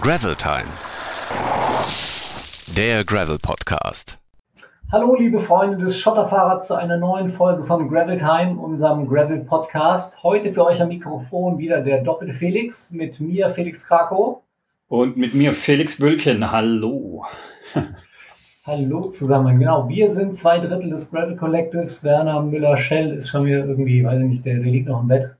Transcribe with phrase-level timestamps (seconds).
[0.00, 0.64] Gravel Time.
[2.76, 4.18] Der Gravel Podcast.
[4.90, 10.22] Hallo, liebe Freunde des Schotterfahrrads zu einer neuen Folge von Gravel Time, unserem Gravel Podcast.
[10.22, 14.38] Heute für euch am Mikrofon wieder der doppelte Felix mit mir, Felix Krakow.
[14.88, 16.50] Und mit mir, Felix Bülken.
[16.50, 17.24] Hallo.
[18.64, 19.58] Hallo zusammen.
[19.58, 22.02] Genau, wir sind zwei Drittel des Gravel Collectives.
[22.02, 25.36] Werner Müller-Schell ist schon wieder irgendwie, weiß ich nicht, der, der liegt noch im Bett.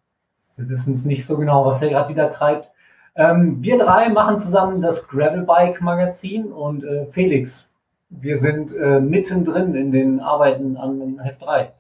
[0.56, 2.71] Wir wissen es nicht so genau, was er gerade wieder treibt.
[3.14, 7.68] Ähm, wir drei machen zusammen das Gravelbike Magazin und äh, Felix,
[8.08, 11.72] wir sind äh, mittendrin in den Arbeiten an Heft 3.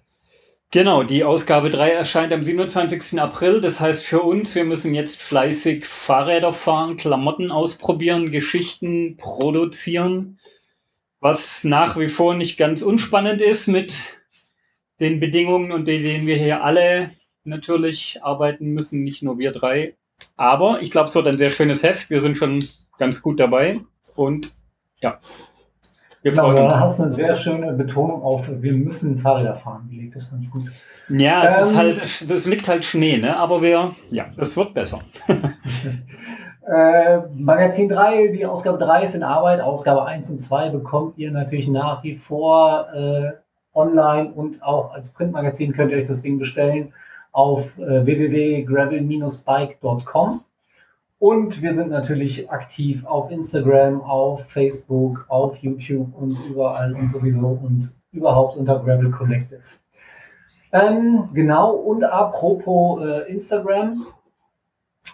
[0.70, 3.20] Genau, die Ausgabe 3 erscheint am 27.
[3.20, 3.60] April.
[3.60, 10.38] Das heißt für uns, wir müssen jetzt fleißig Fahrräder fahren, Klamotten ausprobieren, Geschichten produzieren,
[11.20, 14.16] was nach wie vor nicht ganz unspannend ist mit
[14.98, 17.10] den Bedingungen, unter denen wir hier alle
[17.44, 19.94] natürlich arbeiten müssen, nicht nur wir drei.
[20.36, 22.10] Aber ich glaube, es wird ein sehr schönes Heft.
[22.10, 23.80] Wir sind schon ganz gut dabei.
[24.14, 24.56] Und
[25.00, 25.18] ja,
[26.22, 26.52] wir genau.
[26.52, 30.14] Du hast eine sehr schöne Betonung auf, wir müssen Fahrräder fahren gelegt.
[30.14, 30.70] Das fand ich gut.
[31.08, 33.36] Ja, es ähm, ist halt, das liegt halt Schnee, ne?
[33.36, 35.00] aber wir, ja, es wird besser.
[36.66, 39.60] äh, Magazin 3, die Ausgabe 3 ist in Arbeit.
[39.60, 43.32] Ausgabe 1 und 2 bekommt ihr natürlich nach wie vor äh,
[43.74, 46.92] online und auch als Printmagazin könnt ihr euch das Ding bestellen
[47.32, 50.40] auf äh, www.gravel-bike.com.
[51.18, 57.58] Und wir sind natürlich aktiv auf Instagram, auf Facebook, auf YouTube und überall und sowieso
[57.62, 59.60] und überhaupt unter Gravel Collective.
[60.72, 64.04] Ähm, genau, und apropos äh, Instagram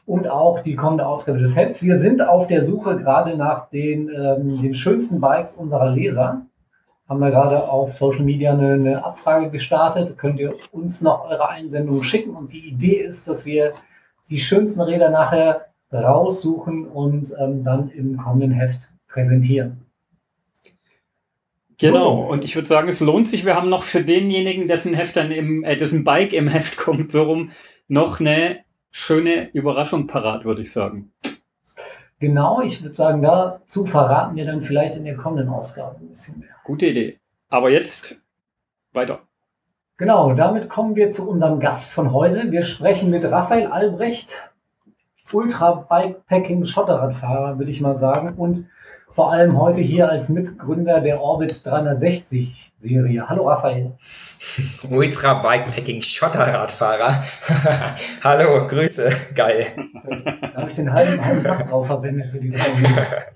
[0.07, 1.83] und auch die kommende Ausgabe des Hefts.
[1.83, 6.47] Wir sind auf der Suche gerade nach den, ähm, den schönsten Bikes unserer Leser
[7.09, 10.19] haben wir gerade auf Social Media eine, eine, Abfrage gestartet.
[10.19, 12.37] Könnt ihr uns noch eure Einsendungen schicken?
[12.37, 13.73] Und die Idee ist, dass wir
[14.29, 19.87] die schönsten Räder nachher raussuchen und ähm, dann im kommenden Heft präsentieren.
[21.79, 23.47] Genau, und ich würde sagen, es lohnt sich.
[23.47, 27.13] Wir haben noch für denjenigen, dessen Heft dann im, äh, dessen Bike im Heft kommt,
[27.13, 27.53] so rum,
[27.87, 28.59] noch eine
[28.91, 31.13] schöne Überraschung parat, würde ich sagen.
[32.21, 36.41] Genau, ich würde sagen, dazu verraten wir dann vielleicht in der kommenden Ausgabe ein bisschen
[36.41, 36.49] mehr.
[36.65, 37.19] Gute Idee.
[37.49, 38.25] Aber jetzt
[38.93, 39.21] weiter.
[39.99, 42.51] Genau, damit kommen wir zu unserem Gast von heute.
[42.51, 44.51] Wir sprechen mit Raphael Albrecht,
[45.33, 48.35] Ultra-Bikepacking-Schotterradfahrer, würde ich mal sagen.
[48.35, 48.67] Und
[49.11, 53.29] vor allem heute hier als Mitgründer der Orbit 360 Serie.
[53.29, 53.93] Hallo Raphael.
[54.91, 57.23] Ultra Bikepacking Schotterradfahrer.
[58.25, 59.67] Hallo, Grüße, geil.
[60.55, 63.23] Da habe ich den halben, halben Tag drauf verwendet für diese Folge.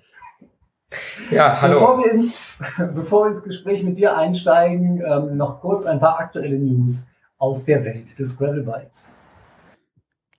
[1.31, 1.81] Ja, hallo.
[1.81, 2.59] Bevor wir, ins,
[2.95, 7.07] bevor wir ins Gespräch mit dir einsteigen, ähm, noch kurz ein paar aktuelle News
[7.39, 9.11] aus der Welt des Gravel Bikes.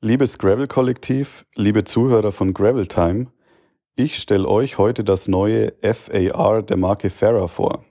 [0.06, 3.28] Liebes Gravel-Kollektiv, liebe Zuhörer von Gravel Time,
[3.96, 7.86] ich stelle euch heute das neue FAR der Marke Farah vor.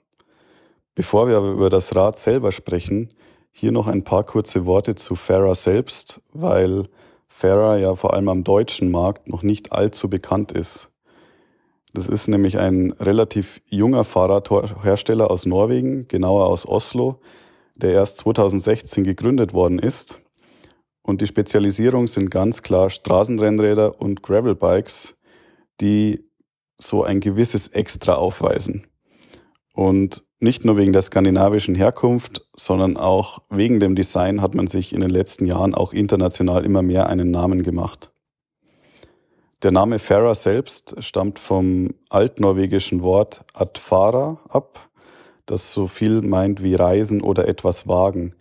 [0.95, 3.15] Bevor wir aber über das Rad selber sprechen,
[3.51, 6.87] hier noch ein paar kurze Worte zu Farah selbst, weil
[7.29, 10.91] Farah ja vor allem am deutschen Markt noch nicht allzu bekannt ist.
[11.95, 17.21] Das ist nämlich ein relativ junger Fahrradhersteller aus Norwegen, genauer aus Oslo,
[17.75, 20.22] der erst 2016 gegründet worden ist.
[21.03, 25.17] Und die Spezialisierung sind ganz klar Straßenrennräder und Gravelbikes,
[25.81, 26.25] die
[26.79, 28.87] so ein gewisses Extra aufweisen.
[29.75, 34.93] Und nicht nur wegen der skandinavischen Herkunft, sondern auch wegen dem Design hat man sich
[34.93, 38.13] in den letzten Jahren auch international immer mehr einen Namen gemacht.
[39.63, 44.91] Der Name Farah selbst stammt vom altnorwegischen Wort Atfara ab,
[45.47, 48.35] das so viel meint wie reisen oder etwas wagen.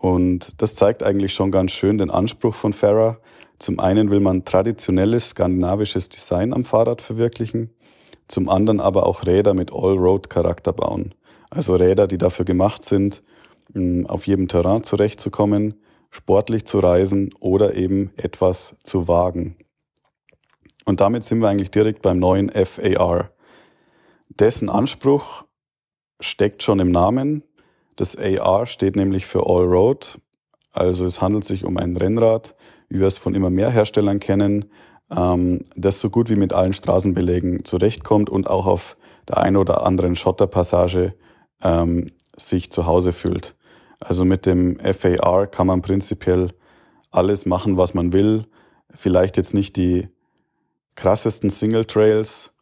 [0.00, 3.18] Und das zeigt eigentlich schon ganz schön den Anspruch von Farah,
[3.58, 7.68] zum einen will man traditionelles skandinavisches Design am Fahrrad verwirklichen,
[8.26, 11.14] zum anderen aber auch Räder mit All-Road-Charakter bauen.
[11.50, 13.22] Also Räder, die dafür gemacht sind,
[14.06, 15.74] auf jedem Terrain zurechtzukommen,
[16.10, 19.56] sportlich zu reisen oder eben etwas zu wagen.
[20.86, 23.30] Und damit sind wir eigentlich direkt beim neuen FAR.
[24.30, 25.44] Dessen Anspruch
[26.18, 27.42] steckt schon im Namen.
[27.96, 30.18] Das AR steht nämlich für All Road.
[30.72, 32.54] Also es handelt sich um ein Rennrad,
[32.88, 34.66] wie wir es von immer mehr Herstellern kennen,
[35.10, 38.96] ähm, das so gut wie mit allen Straßenbelägen zurechtkommt und auch auf
[39.28, 41.14] der einen oder anderen Schotterpassage
[41.62, 43.56] ähm, sich zu Hause fühlt.
[43.98, 46.48] Also mit dem FAR kann man prinzipiell
[47.10, 48.46] alles machen, was man will.
[48.94, 50.08] Vielleicht jetzt nicht die
[50.94, 52.52] krassesten Single Trails,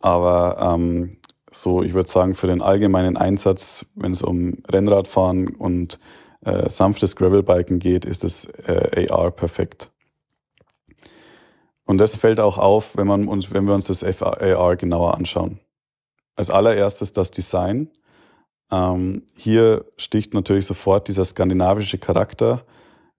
[0.00, 1.16] aber ähm,
[1.50, 5.98] so, ich würde sagen, für den allgemeinen Einsatz, wenn es um Rennradfahren und
[6.44, 9.90] äh, sanftes Gravelbiken geht, ist das äh, AR perfekt.
[11.84, 15.58] Und das fällt auch auf, wenn, man uns, wenn wir uns das FAR genauer anschauen.
[16.36, 17.90] Als allererstes das Design.
[18.70, 22.64] Ähm, hier sticht natürlich sofort dieser skandinavische Charakter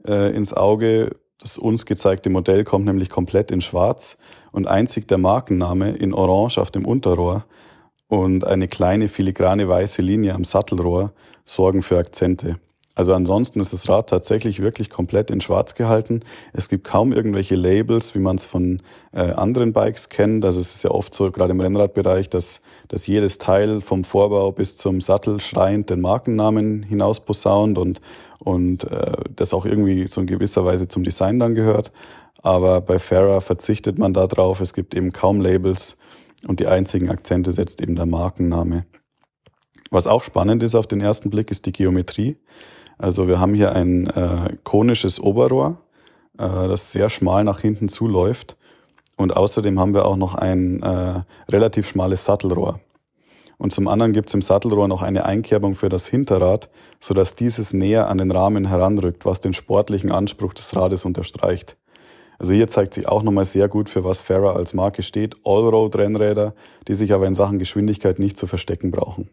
[0.08, 1.18] äh, ins Auge.
[1.38, 4.18] Das uns gezeigte Modell kommt nämlich komplett in Schwarz
[4.54, 7.44] und einzig der Markenname in Orange auf dem Unterrohr
[8.12, 11.14] und eine kleine filigrane weiße Linie am Sattelrohr
[11.46, 12.58] sorgen für Akzente.
[12.94, 16.20] Also ansonsten ist das Rad tatsächlich wirklich komplett in Schwarz gehalten.
[16.52, 18.82] Es gibt kaum irgendwelche Labels, wie man es von
[19.14, 20.44] äh, anderen Bikes kennt.
[20.44, 22.60] Also es ist ja oft so, gerade im Rennradbereich, dass,
[22.90, 28.02] dass jedes Teil vom Vorbau bis zum Sattel schreiend den Markennamen hinausposaunt und,
[28.40, 31.94] und äh, das auch irgendwie so in gewisser Weise zum Design dann gehört.
[32.44, 34.60] Aber bei Farah verzichtet man da drauf.
[34.60, 35.98] Es gibt eben kaum Labels
[36.48, 38.86] und die einzigen Akzente setzt eben der Markenname.
[39.92, 42.38] Was auch spannend ist auf den ersten Blick, ist die Geometrie.
[42.98, 45.82] Also wir haben hier ein äh, konisches Oberrohr,
[46.38, 48.58] äh, das sehr schmal nach hinten zuläuft.
[49.18, 52.80] Und außerdem haben wir auch noch ein äh, relativ schmales Sattelrohr.
[53.58, 57.74] Und zum anderen gibt es im Sattelrohr noch eine Einkerbung für das Hinterrad, sodass dieses
[57.74, 61.78] näher an den Rahmen heranrückt, was den sportlichen Anspruch des Rades unterstreicht.
[62.42, 65.36] Also hier zeigt sich auch nochmal sehr gut, für was Farah als Marke steht.
[65.46, 66.56] Allroad-Rennräder,
[66.88, 69.30] die sich aber in Sachen Geschwindigkeit nicht zu verstecken brauchen.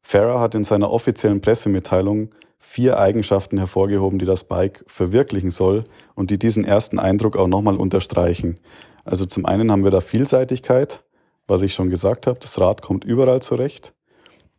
[0.00, 5.84] Farah hat in seiner offiziellen Pressemitteilung vier Eigenschaften hervorgehoben, die das Bike verwirklichen soll
[6.14, 8.58] und die diesen ersten Eindruck auch nochmal unterstreichen.
[9.04, 11.04] Also zum einen haben wir da Vielseitigkeit,
[11.46, 13.92] was ich schon gesagt habe, das Rad kommt überall zurecht.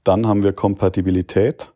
[0.04, 1.74] Dann haben wir Kompatibilität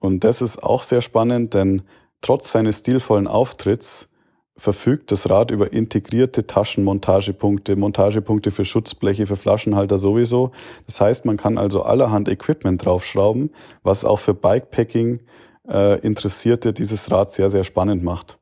[0.00, 1.82] und das ist auch sehr spannend, denn
[2.26, 4.08] trotz seines stilvollen Auftritts
[4.56, 10.50] verfügt das Rad über integrierte Taschenmontagepunkte, Montagepunkte für Schutzbleche, für Flaschenhalter sowieso.
[10.86, 13.50] Das heißt, man kann also allerhand Equipment draufschrauben,
[13.84, 15.20] was auch für Bikepacking
[15.68, 18.38] äh, Interessierte dieses Rad sehr, sehr spannend macht.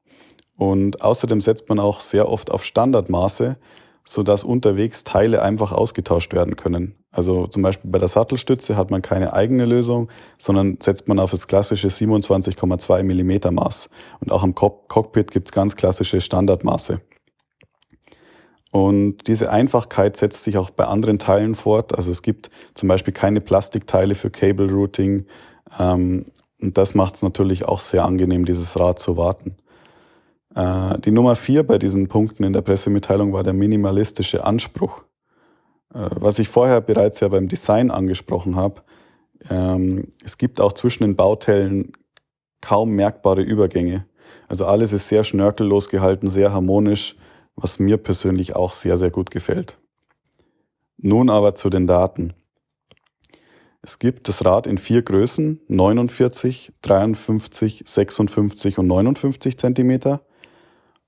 [0.56, 3.58] Und außerdem setzt man auch sehr oft auf Standardmaße,
[4.04, 6.94] sodass unterwegs Teile einfach ausgetauscht werden können.
[7.14, 11.30] Also zum Beispiel bei der Sattelstütze hat man keine eigene Lösung, sondern setzt man auf
[11.30, 13.88] das klassische 27,2 Millimeter Maß.
[14.18, 17.00] Und auch im Cockpit gibt es ganz klassische Standardmaße.
[18.72, 21.94] Und diese Einfachkeit setzt sich auch bei anderen Teilen fort.
[21.94, 25.26] Also es gibt zum Beispiel keine Plastikteile für Cable Routing.
[25.78, 26.24] Ähm,
[26.60, 29.54] und das macht es natürlich auch sehr angenehm, dieses Rad zu warten.
[30.56, 35.04] Äh, die Nummer vier bei diesen Punkten in der Pressemitteilung war der minimalistische Anspruch.
[35.94, 38.82] Äh, was ich vorher bereits ja beim Design angesprochen habe,
[39.50, 41.92] ähm, es gibt auch zwischen den Bauteilen
[42.60, 44.06] kaum merkbare Übergänge.
[44.48, 47.16] Also alles ist sehr schnörkellos gehalten, sehr harmonisch,
[47.56, 49.78] was mir persönlich auch sehr, sehr gut gefällt.
[50.96, 52.32] Nun aber zu den Daten.
[53.82, 60.22] Es gibt das Rad in vier Größen, 49, 53, 56 und 59 Zentimeter.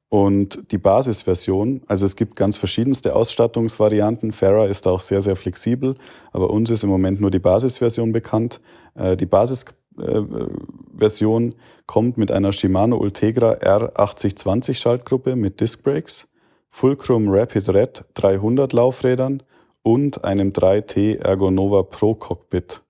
[0.09, 4.31] Und die Basisversion, also es gibt ganz verschiedenste Ausstattungsvarianten.
[4.33, 5.97] Farah ist auch sehr, sehr flexibel,
[6.33, 8.61] aber uns ist im Moment nur die Basisversion bekannt.
[8.95, 11.57] Äh, die Basisversion
[11.87, 16.29] kommt mit einer Shimano Ultegra R8020 Schaltgruppe mit Disc Brakes,
[16.69, 19.43] Fulcrum Rapid Red 300 Laufrädern
[19.83, 22.83] und einem 3T Ergonova Pro Cockpit.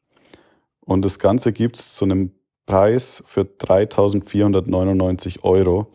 [0.81, 2.33] Und das Ganze gibt's zu einem
[2.67, 5.89] Preis für 3.499 Euro.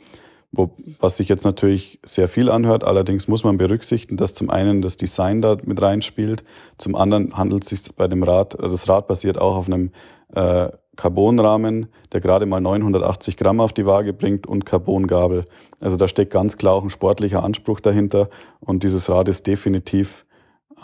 [0.54, 4.82] Wo, was sich jetzt natürlich sehr viel anhört, allerdings muss man berücksichtigen, dass zum einen
[4.82, 6.44] das Design da mit reinspielt,
[6.78, 9.92] zum anderen handelt es sich bei dem Rad, das Rad basiert auch auf einem
[10.36, 15.46] äh, Carbonrahmen, der gerade mal 980 Gramm auf die Waage bringt und Carbongabel.
[15.80, 18.30] Also da steckt ganz klar auch ein sportlicher Anspruch dahinter.
[18.60, 20.26] Und dieses Rad ist definitiv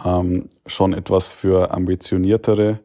[0.06, 2.80] ähm, schon etwas für ambitioniertere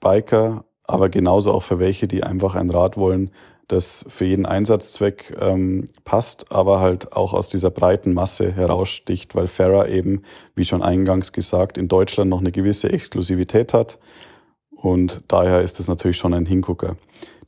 [0.00, 3.30] Biker, aber genauso auch für welche, die einfach ein Rad wollen,
[3.68, 9.48] das für jeden Einsatzzweck ähm, passt, aber halt auch aus dieser breiten Masse heraussticht, weil
[9.48, 10.22] Farah eben,
[10.54, 13.98] wie schon eingangs gesagt, in Deutschland noch eine gewisse Exklusivität hat.
[14.70, 16.96] Und daher ist es natürlich schon ein Hingucker.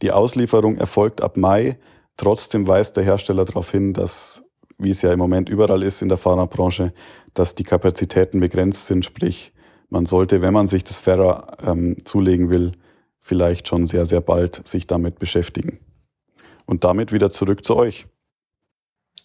[0.03, 1.79] Die Auslieferung erfolgt ab Mai.
[2.17, 4.45] Trotzdem weist der Hersteller darauf hin, dass,
[4.77, 6.93] wie es ja im Moment überall ist in der Fahrerbranche,
[7.35, 9.05] dass die Kapazitäten begrenzt sind.
[9.05, 9.53] Sprich,
[9.89, 12.73] man sollte, wenn man sich das Farah ähm, zulegen will,
[13.21, 15.79] vielleicht schon sehr, sehr bald sich damit beschäftigen.
[16.69, 18.07] Und damit wieder zurück zu euch.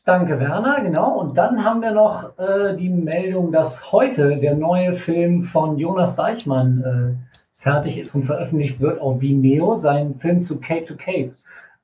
[0.06, 0.80] Danke, Werner.
[0.82, 1.20] Genau.
[1.20, 6.16] Und dann haben wir noch äh, die Meldung, dass heute der neue Film von Jonas
[6.16, 11.34] Deichmann äh, fertig ist und veröffentlicht wird auf Vimeo, sein Film zu Cape to Cape,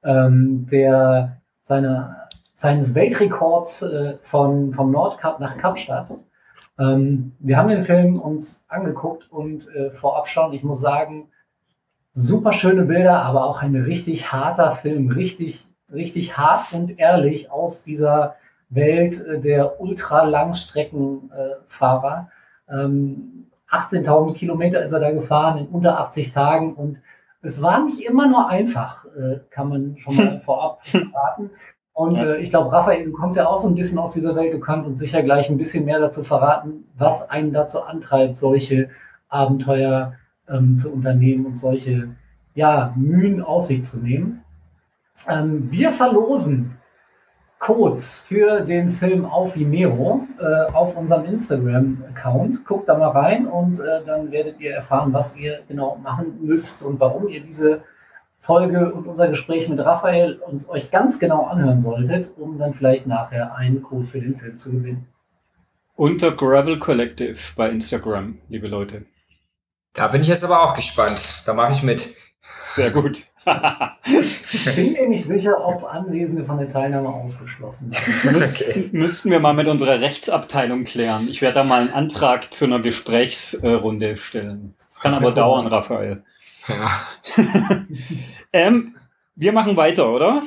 [0.03, 2.15] ähm, der seine,
[2.53, 6.09] seines Weltrekords äh, von, vom Nordkap nach Kapstadt.
[6.79, 11.27] Ähm, wir haben den Film uns angeguckt und äh, vorab schon, ich muss sagen,
[12.19, 17.83] super schöne Bilder, aber auch ein richtig harter Film, richtig richtig hart und ehrlich aus
[17.83, 18.35] dieser
[18.69, 22.29] Welt äh, der Ultralangstreckenfahrer.
[22.69, 26.99] Ähm, 18.000 Kilometer ist er da gefahren in unter 80 Tagen und
[27.41, 31.51] es war nicht immer nur einfach, äh, kann man schon mal vorab verraten.
[31.93, 32.25] Und ja.
[32.25, 34.59] äh, ich glaube, Raphael, du kommst ja auch so ein bisschen aus dieser Welt, du
[34.59, 38.89] kannst uns sicher gleich ein bisschen mehr dazu verraten, was einen dazu antreibt, solche
[39.29, 40.13] Abenteuer
[40.51, 42.15] ähm, zu unternehmen und solche
[42.55, 44.43] ja, Mühen auf sich zu nehmen.
[45.27, 46.77] Ähm, wir verlosen
[47.59, 52.65] Codes für den Film auf Vimeo äh, auf unserem Instagram-Account.
[52.65, 56.83] Guckt da mal rein und äh, dann werdet ihr erfahren, was ihr genau machen müsst
[56.83, 57.81] und warum ihr diese
[58.37, 63.05] Folge und unser Gespräch mit Raphael uns euch ganz genau anhören solltet, um dann vielleicht
[63.05, 65.05] nachher einen Code für den Film zu gewinnen.
[65.95, 69.03] Unter Gravel Collective bei Instagram, liebe Leute.
[69.93, 71.21] Da bin ich jetzt aber auch gespannt.
[71.45, 72.07] Da mache ich mit.
[72.61, 73.23] Sehr gut.
[74.05, 78.35] ich bin mir nicht sicher, ob Anwesende von der Teilnahme ausgeschlossen sind.
[78.69, 78.89] Okay.
[78.91, 81.27] Müssten wir mal mit unserer Rechtsabteilung klären.
[81.29, 84.75] Ich werde da mal einen Antrag zu einer Gesprächsrunde stellen.
[84.89, 86.23] Das kann aber dauern, Raphael.
[86.67, 86.91] Ja.
[88.53, 88.95] ähm,
[89.35, 90.43] wir machen weiter, oder?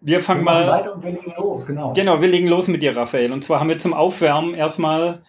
[0.00, 0.68] Wir fangen wir mal.
[0.68, 1.92] Weiter und wir legen los, genau.
[1.92, 3.32] Genau, wir legen los mit dir, Raphael.
[3.32, 5.22] Und zwar haben wir zum Aufwärmen erstmal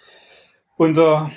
[0.78, 1.32] unser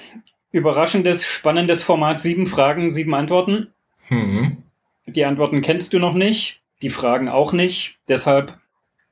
[0.58, 3.72] überraschendes, spannendes Format: sieben Fragen, sieben Antworten.
[4.10, 4.62] Mhm.
[5.06, 7.96] Die Antworten kennst du noch nicht, die Fragen auch nicht.
[8.08, 8.58] Deshalb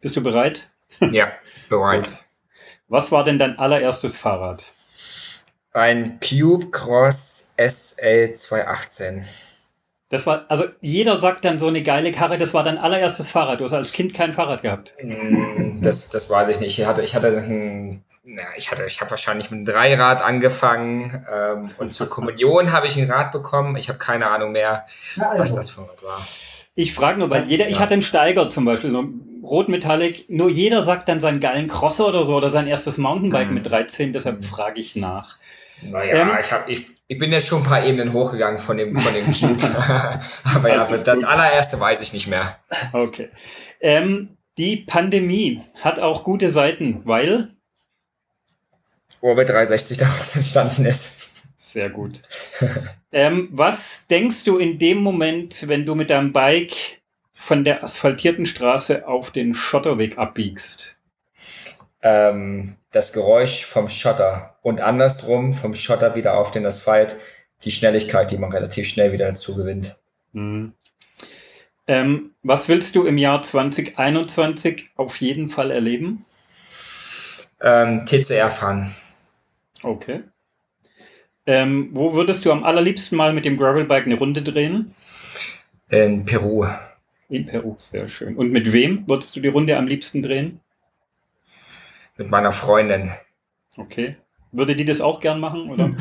[0.00, 0.70] bist du bereit?
[1.00, 1.32] Ja,
[1.68, 2.08] bereit.
[2.88, 4.72] Was war denn dein allererstes Fahrrad?
[5.72, 9.24] Ein Cube Cross SL 218.
[10.08, 13.58] Das war, also jeder sagt dann so eine geile Karre, das war dein allererstes Fahrrad.
[13.58, 14.94] Du hast als Kind kein Fahrrad gehabt.
[15.02, 16.78] Mm, das, das weiß ich nicht.
[16.78, 21.24] Ich hatte, ich hatte ein, na, ich hatte, ich habe wahrscheinlich mit einem Dreirad angefangen
[21.32, 23.76] ähm, und zur Kommunion habe ich ein Rad bekommen.
[23.76, 25.38] Ich habe keine Ahnung mehr, also.
[25.38, 26.26] was das für ein Rad war.
[26.74, 29.04] Ich frage nur, weil jeder, ich hatte einen Steiger zum Beispiel, so
[29.42, 33.54] Rotmetallic, nur jeder sagt dann seinen geilen Crosser oder so oder sein erstes Mountainbike hm.
[33.54, 35.36] mit 13, deshalb frage ich nach.
[35.80, 38.96] Naja, ähm, ich, hab, ich, ich bin jetzt schon ein paar Ebenen hochgegangen von dem,
[38.96, 39.62] von dem Cube.
[40.54, 42.58] Aber ja, das, das allererste weiß ich nicht mehr.
[42.92, 43.30] Okay.
[43.80, 47.55] Ähm, die Pandemie hat auch gute Seiten, weil
[49.20, 51.44] Orbit 360 daraus entstanden ist.
[51.56, 52.22] Sehr gut.
[53.12, 57.00] ähm, was denkst du in dem Moment, wenn du mit deinem Bike
[57.34, 60.98] von der asphaltierten Straße auf den Schotterweg abbiegst?
[62.02, 67.16] Ähm, das Geräusch vom Schotter und andersrum vom Schotter wieder auf den Asphalt
[67.64, 69.96] die Schnelligkeit, die man relativ schnell wieder dazu gewinnt.
[70.32, 70.72] Mhm.
[71.88, 76.24] Ähm, was willst du im Jahr 2021 auf jeden Fall erleben?
[77.60, 78.92] Ähm, TCR fahren.
[79.86, 80.24] Okay.
[81.46, 84.92] Ähm, wo würdest du am allerliebsten mal mit dem Gravelbike eine Runde drehen?
[85.88, 86.66] In Peru.
[87.28, 88.36] In Peru, sehr schön.
[88.36, 90.60] Und mit wem würdest du die Runde am liebsten drehen?
[92.16, 93.12] Mit meiner Freundin.
[93.76, 94.16] Okay.
[94.50, 95.94] Würde die das auch gern machen, oder?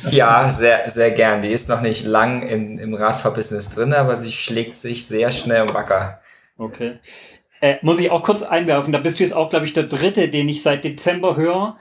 [0.10, 1.42] ja, sehr, sehr gern.
[1.42, 5.62] Die ist noch nicht lang im, im Radfahrbusiness drin, aber sie schlägt sich sehr schnell
[5.62, 6.22] und wacker.
[6.56, 7.00] Okay.
[7.60, 10.28] Äh, muss ich auch kurz einwerfen, da bist du jetzt auch, glaube ich, der Dritte,
[10.28, 11.76] den ich seit Dezember höre,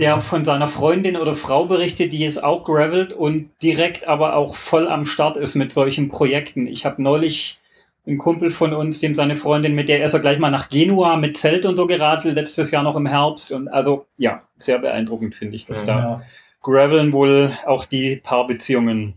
[0.00, 4.56] der von seiner Freundin oder Frau berichtet, die ist auch gravelt und direkt aber auch
[4.56, 6.66] voll am Start ist mit solchen Projekten.
[6.66, 7.58] Ich habe neulich
[8.06, 11.16] einen Kumpel von uns, dem seine Freundin, mit der ist er gleich mal nach Genua
[11.16, 13.52] mit Zelt und so geradelt, letztes Jahr noch im Herbst.
[13.52, 15.86] Und also ja, sehr beeindruckend finde ich, dass ja.
[15.86, 16.22] da
[16.62, 19.14] Graveln wohl auch die Paarbeziehungen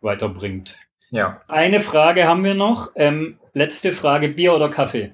[0.00, 0.78] weiterbringt.
[1.10, 1.40] Ja.
[1.48, 2.92] Eine Frage haben wir noch.
[2.94, 5.12] Ähm, letzte Frage: Bier oder Kaffee?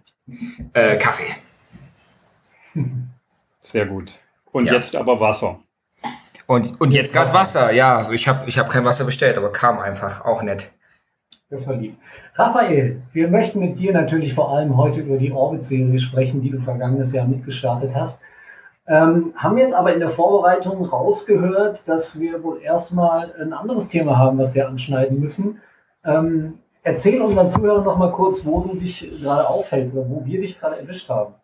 [0.75, 1.35] Äh, Kaffee.
[3.61, 4.21] Sehr gut.
[4.59, 4.75] Und ja.
[4.75, 5.61] jetzt aber Wasser.
[6.49, 8.11] Und, und jetzt gerade Wasser, ja.
[8.11, 10.25] Ich habe ich hab kein Wasser bestellt, aber kam einfach.
[10.25, 10.73] Auch nett.
[11.49, 11.97] Das war lieb.
[12.35, 16.61] Raphael, wir möchten mit dir natürlich vor allem heute über die Orbit-Serie sprechen, die du
[16.61, 18.21] vergangenes Jahr mitgestartet hast.
[18.89, 24.19] Ähm, haben jetzt aber in der Vorbereitung rausgehört, dass wir wohl erstmal ein anderes Thema
[24.19, 25.61] haben, was wir anschneiden müssen.
[26.05, 30.41] Ähm, erzähl unseren Zuhörern noch mal kurz, wo du dich gerade aufhältst oder wo wir
[30.41, 31.35] dich gerade erwischt haben.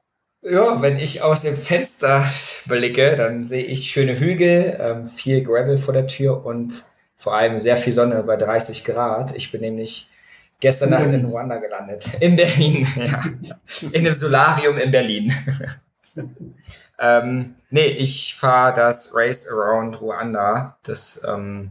[0.44, 2.28] Ja, wenn ich aus dem Fenster
[2.66, 6.84] blicke, dann sehe ich schöne Hügel, ähm, viel Gravel vor der Tür und
[7.16, 9.34] vor allem sehr viel Sonne bei 30 Grad.
[9.34, 10.10] Ich bin nämlich
[10.60, 12.06] gestern Nacht in Ruanda gelandet.
[12.20, 13.22] In Berlin, ja.
[13.90, 15.32] In einem Solarium in Berlin.
[16.98, 20.76] ähm, nee, ich fahre das Race Around Ruanda.
[20.82, 21.70] Das ähm,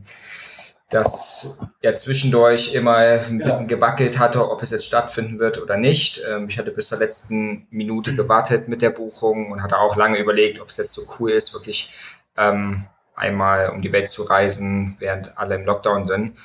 [0.93, 6.21] das ja zwischendurch immer ein bisschen gewackelt hatte, ob es jetzt stattfinden wird oder nicht.
[6.27, 8.17] Ähm, ich hatte bis zur letzten Minute mhm.
[8.17, 11.53] gewartet mit der Buchung und hatte auch lange überlegt, ob es jetzt so cool ist,
[11.53, 11.93] wirklich
[12.37, 12.85] ähm,
[13.15, 16.37] einmal um die Welt zu reisen, während alle im Lockdown sind.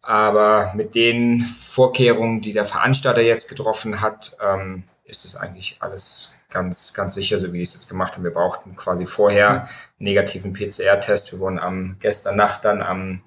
[0.00, 6.34] Aber mit den Vorkehrungen, die der Veranstalter jetzt getroffen hat, ähm, ist es eigentlich alles
[6.50, 8.24] ganz, ganz sicher, so wie die es jetzt gemacht haben.
[8.24, 11.32] Wir brauchten quasi vorher einen negativen PCR-Test.
[11.32, 13.22] Wir wurden am gestern Nacht dann am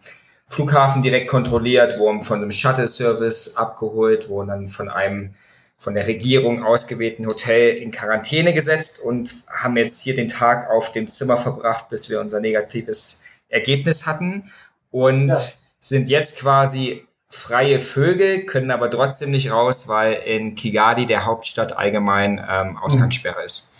[0.52, 5.34] Flughafen direkt kontrolliert, wurden von einem Shuttle-Service abgeholt, wurden dann von einem
[5.78, 10.92] von der Regierung ausgewählten Hotel in Quarantäne gesetzt und haben jetzt hier den Tag auf
[10.92, 14.52] dem Zimmer verbracht, bis wir unser negatives Ergebnis hatten
[14.92, 15.42] und ja.
[15.80, 21.78] sind jetzt quasi freie Vögel, können aber trotzdem nicht raus, weil in Kigali, der Hauptstadt,
[21.78, 23.46] allgemein ähm, Ausgangssperre mhm.
[23.46, 23.72] ist.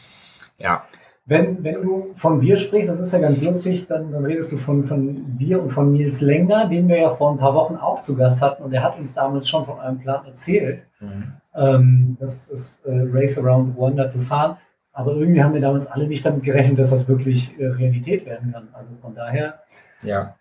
[0.58, 0.88] Ja.
[1.32, 4.58] Wenn, wenn du von wir sprichst, das ist ja ganz lustig, dann, dann redest du
[4.58, 8.02] von, von dir und von Nils Lengner, den wir ja vor ein paar Wochen auch
[8.02, 11.32] zu Gast hatten und er hat uns damals schon von einem Plan erzählt, mhm.
[11.56, 14.58] ähm, das ist äh, Race Around Rwanda zu fahren.
[14.92, 18.52] Aber irgendwie haben wir damals alle nicht damit gerechnet, dass das wirklich äh, Realität werden
[18.52, 18.68] kann.
[18.74, 19.62] Also von daher.
[20.04, 20.36] Ja.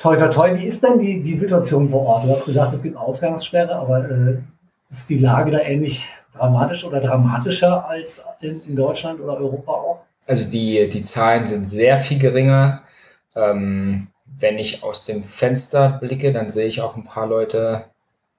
[0.00, 0.58] Toi, toi, toi.
[0.58, 2.24] Wie ist denn die, die Situation vor Ort?
[2.24, 4.38] Du hast gesagt, es gibt Ausgangssperre, aber äh,
[4.88, 10.00] ist die Lage da ähnlich dramatisch oder dramatischer als in, in Deutschland oder Europa auch?
[10.26, 12.82] Also die, die Zahlen sind sehr viel geringer.
[13.34, 17.84] Ähm, wenn ich aus dem Fenster blicke, dann sehe ich auch ein paar Leute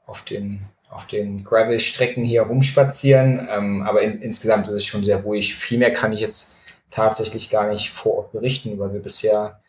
[0.06, 3.48] auf den, auf den Gravel-Strecken hier rumspazieren.
[3.50, 5.56] Ähm, aber in, insgesamt ist es schon sehr ruhig.
[5.56, 6.60] Viel mehr kann ich jetzt
[6.92, 9.60] tatsächlich gar nicht vor Ort berichten, weil wir bisher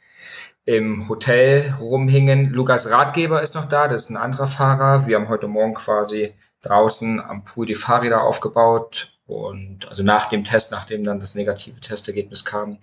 [0.67, 2.51] im Hotel rumhingen.
[2.51, 5.07] Lukas Ratgeber ist noch da, das ist ein anderer Fahrer.
[5.07, 10.45] Wir haben heute Morgen quasi draußen am Pool die Fahrräder aufgebaut und also nach dem
[10.45, 12.79] Test, nachdem dann das negative Testergebnis kam.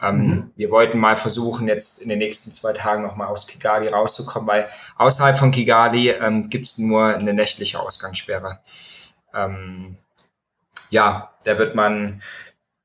[0.00, 0.50] Ähm, mhm.
[0.56, 4.68] Wir wollten mal versuchen, jetzt in den nächsten zwei Tagen nochmal aus Kigali rauszukommen, weil
[4.96, 8.60] außerhalb von Kigali ähm, gibt es nur eine nächtliche Ausgangssperre.
[9.34, 9.96] Ähm,
[10.90, 12.22] ja, da wird man,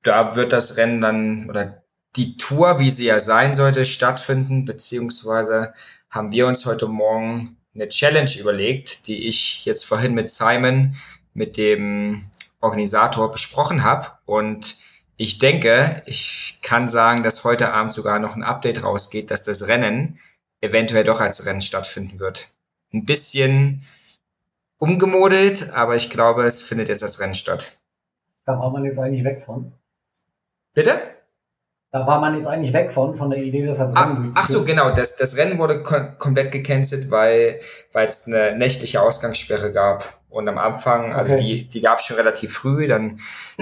[0.03, 1.83] da wird das Rennen dann oder
[2.15, 5.73] die Tour, wie sie ja sein sollte, stattfinden, beziehungsweise
[6.09, 10.95] haben wir uns heute Morgen eine Challenge überlegt, die ich jetzt vorhin mit Simon,
[11.33, 12.23] mit dem
[12.61, 14.07] Organisator, besprochen habe.
[14.25, 14.77] Und
[15.17, 19.67] ich denke, ich kann sagen, dass heute Abend sogar noch ein Update rausgeht, dass das
[19.67, 20.19] Rennen
[20.61, 22.47] eventuell doch als Rennen stattfinden wird.
[22.93, 23.83] Ein bisschen
[24.77, 27.77] umgemodelt, aber ich glaube, es findet jetzt als Rennen statt.
[28.45, 29.73] Da war man jetzt eigentlich weg von.
[30.73, 30.99] Bitte?
[31.95, 34.47] Da war man jetzt eigentlich weg von, von der Idee, dass das Rennen ach, ach
[34.47, 34.89] so, genau.
[34.89, 37.61] Das, das Rennen wurde kom komplett gecancelt, weil
[37.93, 40.03] weil es eine nächtliche Ausgangssperre gab.
[40.27, 41.41] Und am Anfang, also okay.
[41.41, 43.21] die, die gab es schon relativ früh, dann,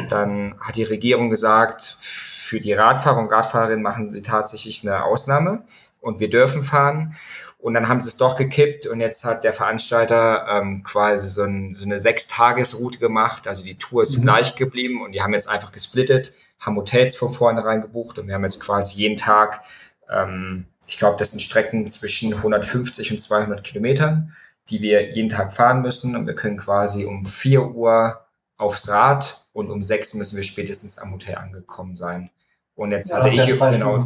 [0.10, 5.62] dann hat die Regierung gesagt, für die Radfahrer und Radfahrerinnen machen sie tatsächlich eine Ausnahme
[6.02, 7.16] und wir dürfen fahren.
[7.60, 11.44] Und dann haben sie es doch gekippt und jetzt hat der Veranstalter ähm, quasi so,
[11.44, 13.48] ein, so eine Sechstagesroute gemacht.
[13.48, 14.24] Also die Tour ist mhm.
[14.24, 18.36] gleich geblieben und die haben jetzt einfach gesplittet haben Hotels von vornherein gebucht und wir
[18.36, 19.62] haben jetzt quasi jeden Tag,
[20.10, 24.36] ähm, ich glaube, das sind Strecken zwischen 150 und 200 Kilometern,
[24.70, 28.26] die wir jeden Tag fahren müssen und wir können quasi um 4 Uhr
[28.58, 32.30] aufs Rad und um 6 müssen wir spätestens am Hotel angekommen sein.
[32.76, 33.98] Und jetzt ja, hatte ich genau.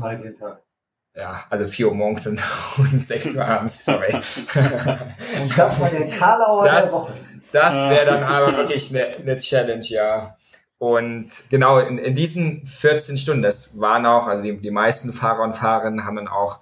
[1.16, 2.42] Ja, also 4 Uhr morgens und,
[2.78, 4.14] und 6 Uhr abends, sorry.
[4.14, 7.14] und das war der Karlauer das, der Woche.
[7.52, 10.36] Das wäre dann aber wirklich eine, eine Challenge, ja.
[10.80, 15.44] Und genau in, in diesen 14 Stunden, das waren auch, also die, die meisten Fahrer
[15.44, 16.60] und Fahrerinnen haben dann auch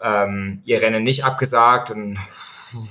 [0.00, 1.90] ähm, ihr Rennen nicht abgesagt.
[1.90, 2.18] Und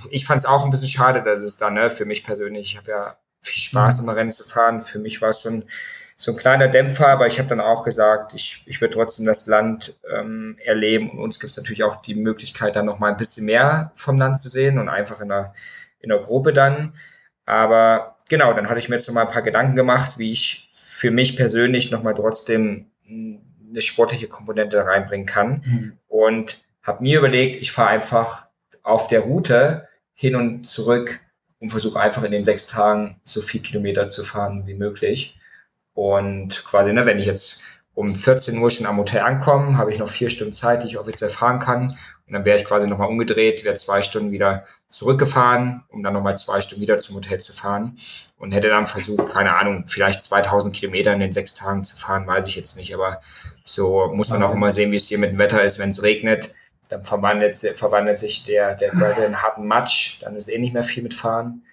[0.10, 2.78] ich fand es auch ein bisschen schade, dass es dann, ne, für mich persönlich, ich
[2.78, 4.10] habe ja viel Spaß, mhm.
[4.10, 4.82] im Rennen zu fahren.
[4.82, 5.64] Für mich war es so ein,
[6.18, 9.48] so ein kleiner Dämpfer, aber ich habe dann auch gesagt, ich, ich würde trotzdem das
[9.48, 11.12] Land ähm, erleben.
[11.12, 14.18] Und uns gibt es natürlich auch die Möglichkeit, dann noch mal ein bisschen mehr vom
[14.18, 15.54] Land zu sehen und einfach in der,
[16.02, 16.94] in der Gruppe dann.
[17.46, 20.70] Aber genau, dann hatte ich mir jetzt noch mal ein paar Gedanken gemacht, wie ich
[20.74, 25.94] für mich persönlich noch mal trotzdem eine sportliche Komponente reinbringen kann mhm.
[26.08, 28.48] und habe mir überlegt, ich fahre einfach
[28.84, 31.20] auf der Route hin und zurück
[31.60, 35.38] und versuche einfach in den sechs Tagen so viel Kilometer zu fahren wie möglich.
[35.94, 37.62] Und quasi, ne, wenn ich jetzt
[37.94, 40.98] um 14 Uhr schon am Hotel ankomme, habe ich noch vier Stunden Zeit, die ich
[40.98, 41.94] offiziell fahren kann.
[42.28, 46.38] Und dann wäre ich quasi nochmal umgedreht, wäre zwei Stunden wieder zurückgefahren, um dann nochmal
[46.38, 47.98] zwei Stunden wieder zum Hotel zu fahren.
[48.38, 52.26] Und hätte dann versucht, keine Ahnung, vielleicht 2000 Kilometer in den sechs Tagen zu fahren,
[52.26, 52.94] weiß ich jetzt nicht.
[52.94, 53.22] Aber
[53.64, 55.80] so muss man auch immer sehen, wie es hier mit dem Wetter ist.
[55.80, 56.56] Wenn es regnet,
[56.90, 60.22] dann verwandelt, verwandelt sich der, der Gravel in harten Matsch.
[60.24, 61.64] Dann ist eh nicht mehr viel mit Fahren.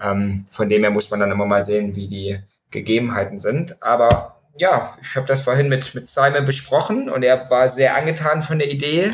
[0.00, 2.38] Ähm, von dem her muss man dann immer mal sehen, wie die
[2.70, 3.82] Gegebenheiten sind.
[3.82, 8.42] Aber ja, ich habe das vorhin mit, mit Simon besprochen und er war sehr angetan
[8.42, 9.12] von der Idee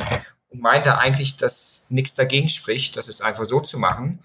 [0.60, 4.18] meinte eigentlich, dass nichts dagegen spricht, das ist einfach so zu machen.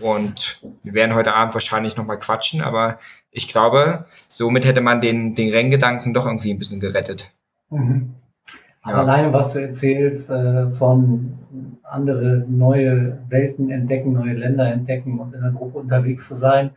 [0.00, 2.98] Und wir werden heute Abend wahrscheinlich nochmal quatschen, aber
[3.30, 7.32] ich glaube, somit hätte man den, den Renngedanken doch irgendwie ein bisschen gerettet.
[7.70, 8.14] Mhm.
[8.82, 11.38] Aber alleine, was du erzählst, äh, von
[11.82, 16.70] andere neue Welten entdecken, neue Länder entdecken und in einer Gruppe unterwegs zu sein,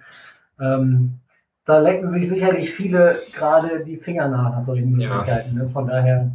[0.59, 1.19] ähm,
[1.65, 5.09] da lecken sich sicherlich viele gerade die Finger nach nach solchen Ja.
[5.09, 5.55] Möglichkeiten.
[5.55, 5.69] Ne?
[5.69, 6.31] Von daher.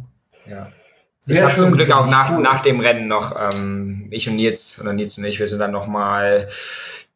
[0.47, 0.67] Ja.
[1.25, 4.93] Ich habe zum Glück auch nach, nach dem Rennen noch, ähm, ich und Nils, oder
[4.93, 6.47] Nils und ich, wir sind dann nochmal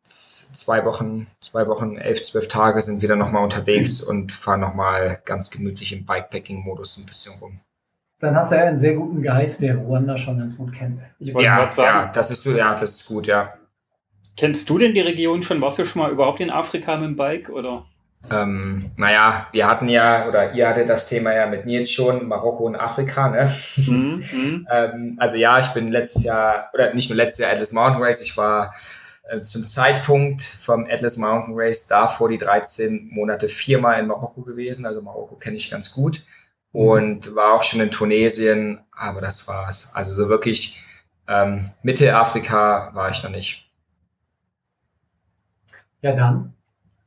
[0.04, 5.50] zwei Wochen, zwei Wochen, elf, zwölf Tage sind wieder nochmal unterwegs und fahren nochmal ganz
[5.52, 7.60] gemütlich im Bikepacking-Modus ein bisschen rum.
[8.20, 11.00] Dann hast du ja einen sehr guten Guide, der Ruanda schon ganz gut kennt.
[11.20, 13.54] Ich wollte Ja, gerade sagen, ja, das ist, ja, das ist gut, ja.
[14.38, 15.62] kennst du denn die Region schon?
[15.62, 17.86] Warst du schon mal überhaupt in Afrika mit dem Bike oder?
[18.30, 22.66] Ähm, naja, wir hatten ja, oder ihr hattet das Thema ja mit Nils schon, Marokko
[22.66, 23.50] und Afrika, ne?
[23.78, 24.68] Mhm, mhm.
[24.70, 28.22] Ähm, also ja, ich bin letztes Jahr, oder nicht nur letztes Jahr Atlas Mountain Race,
[28.22, 28.74] ich war
[29.30, 34.86] äh, zum Zeitpunkt vom Atlas Mountain Race davor die 13 Monate viermal in Marokko gewesen.
[34.86, 36.24] Also Marokko kenne ich ganz gut.
[36.72, 39.94] Und war auch schon in Tunesien, aber das war's.
[39.96, 40.82] Also so wirklich
[41.28, 43.70] ähm, Mittelafrika war ich noch nicht.
[46.02, 46.54] Ja, dann.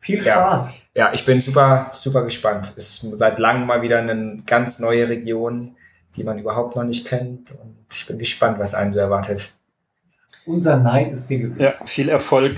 [0.00, 0.20] Viel.
[0.20, 0.74] Spaß.
[0.74, 0.80] Ja,
[1.12, 2.72] ich bin super, super gespannt.
[2.76, 5.76] Ist seit langem mal wieder eine ganz neue Region,
[6.16, 7.50] die man überhaupt noch nicht kennt.
[7.52, 9.52] Und ich bin gespannt, was einen so erwartet.
[10.46, 11.62] Unser Neid ist dir gewiss.
[11.62, 12.56] Ja, viel Erfolg.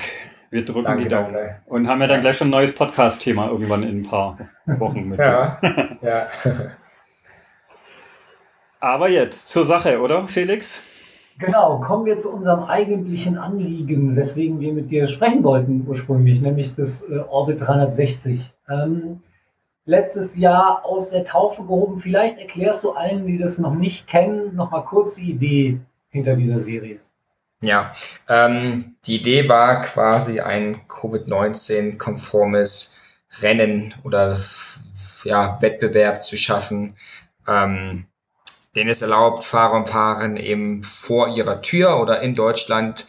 [0.50, 1.32] Wir drücken Danke, die Daumen.
[1.32, 1.60] danke.
[1.66, 5.18] Und haben ja dann gleich schon ein neues Podcast-Thema irgendwann in ein paar Wochen mit.
[5.18, 5.58] Ja,
[6.02, 6.28] ja.
[8.80, 10.82] Aber jetzt zur Sache, oder Felix?
[11.38, 16.74] Genau, kommen wir zu unserem eigentlichen Anliegen, weswegen wir mit dir sprechen wollten ursprünglich, nämlich
[16.74, 18.52] das äh, Orbit 360.
[18.68, 19.20] Ähm,
[19.84, 21.98] letztes Jahr aus der Taufe gehoben.
[21.98, 26.36] Vielleicht erklärst du allen, die das noch nicht kennen, noch mal kurz die Idee hinter
[26.36, 27.00] dieser Serie.
[27.62, 27.92] Ja,
[28.28, 32.98] ähm, die Idee war quasi ein Covid-19-konformes
[33.40, 34.38] Rennen oder
[35.24, 36.96] ja, Wettbewerb zu schaffen,
[37.48, 38.06] ähm,
[38.76, 43.06] den es erlaubt, Fahrer und Fahrerinnen eben vor ihrer Tür oder in Deutschland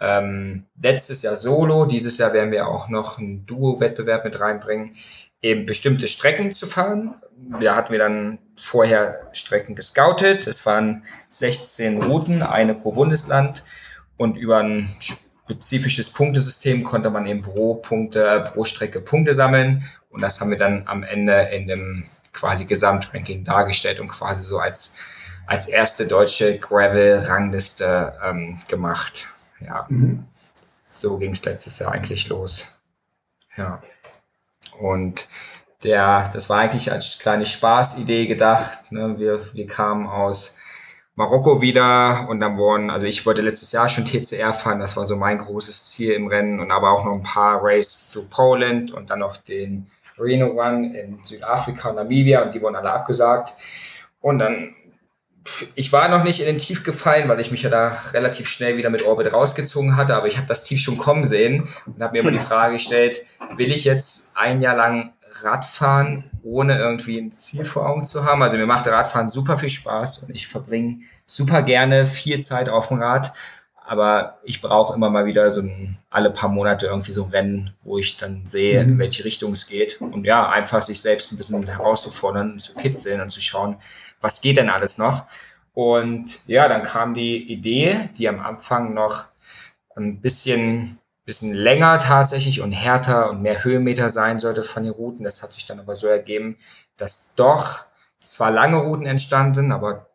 [0.00, 4.94] ähm, letztes Jahr solo, dieses Jahr werden wir auch noch einen Duo-Wettbewerb mit reinbringen,
[5.42, 7.14] eben bestimmte Strecken zu fahren.
[7.60, 10.46] Da hatten wir dann vorher Strecken gescoutet.
[10.46, 13.64] Es waren 16 Routen, eine pro Bundesland.
[14.16, 19.84] Und über ein spezifisches Punktesystem konnte man eben pro Punkte, pro Strecke Punkte sammeln.
[20.10, 22.04] Und das haben wir dann am Ende in dem
[22.38, 24.98] quasi Gesamtranking dargestellt und quasi so als,
[25.46, 29.26] als erste deutsche Gravel-Rangliste ähm, gemacht.
[29.60, 29.88] Ja,
[30.88, 32.74] so ging es letztes Jahr eigentlich los.
[33.56, 33.80] Ja.
[34.78, 35.26] Und
[35.82, 38.92] der, das war eigentlich als kleine Spaßidee gedacht.
[38.92, 39.18] Ne?
[39.18, 40.58] Wir, wir kamen aus
[41.14, 45.08] Marokko wieder und dann wurden, also ich wollte letztes Jahr schon TCR fahren, das war
[45.08, 48.92] so mein großes Ziel im Rennen und aber auch noch ein paar Races through Poland
[48.92, 53.54] und dann noch den Reno Run in Südafrika und Namibia und die wurden alle abgesagt.
[54.20, 54.74] Und dann,
[55.74, 58.76] ich war noch nicht in den Tief gefallen, weil ich mich ja da relativ schnell
[58.76, 62.12] wieder mit Orbit rausgezogen hatte, aber ich habe das Tief schon kommen sehen und habe
[62.12, 63.24] mir immer die Frage gestellt,
[63.56, 68.42] will ich jetzt ein Jahr lang Radfahren, ohne irgendwie ein Ziel vor Augen zu haben.
[68.42, 72.88] Also mir macht Radfahren super viel Spaß und ich verbringe super gerne viel Zeit auf
[72.88, 73.32] dem Rad.
[73.88, 77.74] Aber ich brauche immer mal wieder so ein, alle paar Monate irgendwie so ein Rennen,
[77.82, 80.00] wo ich dann sehe, in welche Richtung es geht.
[80.00, 83.76] Und ja, einfach sich selbst ein bisschen herauszufordern, zu kitzeln und zu schauen,
[84.20, 85.24] was geht denn alles noch.
[85.72, 89.26] Und ja, dann kam die Idee, die am Anfang noch
[89.96, 95.24] ein bisschen bisschen länger tatsächlich und härter und mehr Höhenmeter sein sollte von den Routen.
[95.24, 96.56] Das hat sich dann aber so ergeben,
[96.96, 97.84] dass doch
[98.18, 100.07] zwar lange Routen entstanden, aber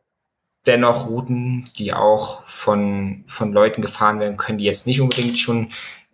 [0.66, 5.70] dennoch Routen, die auch von, von Leuten gefahren werden können, die jetzt nicht unbedingt schon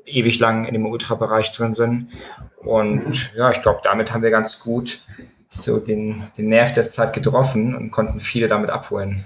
[0.06, 2.10] ewig lang in dem Ultrabereich drin sind.
[2.58, 5.04] Und ja, ich glaube, damit haben wir ganz gut
[5.50, 9.24] so den, den Nerv der Zeit getroffen und konnten viele damit abholen.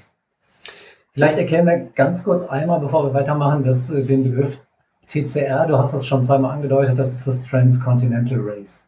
[1.14, 4.58] Vielleicht erklären wir ganz kurz einmal, bevor wir weitermachen, dass, äh, den Begriff
[5.08, 8.84] TCR, du hast das schon zweimal angedeutet, das ist das Transcontinental Race.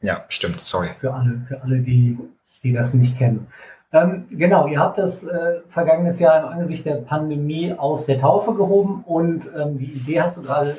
[0.00, 0.88] Ja, stimmt, sorry.
[0.98, 2.16] Für alle, für alle die,
[2.62, 3.48] die das nicht kennen.
[3.90, 8.54] Ähm, genau, ihr habt das äh, vergangenes Jahr im Angesicht der Pandemie aus der Taufe
[8.54, 10.76] gehoben und ähm, die Idee hast du gerade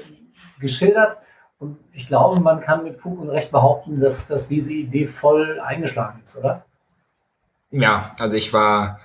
[0.60, 1.18] geschildert.
[1.58, 5.60] Und ich glaube, man kann mit Fug und Recht behaupten, dass, dass diese Idee voll
[5.60, 6.66] eingeschlagen ist, oder?
[7.72, 9.00] Ja, also ich war,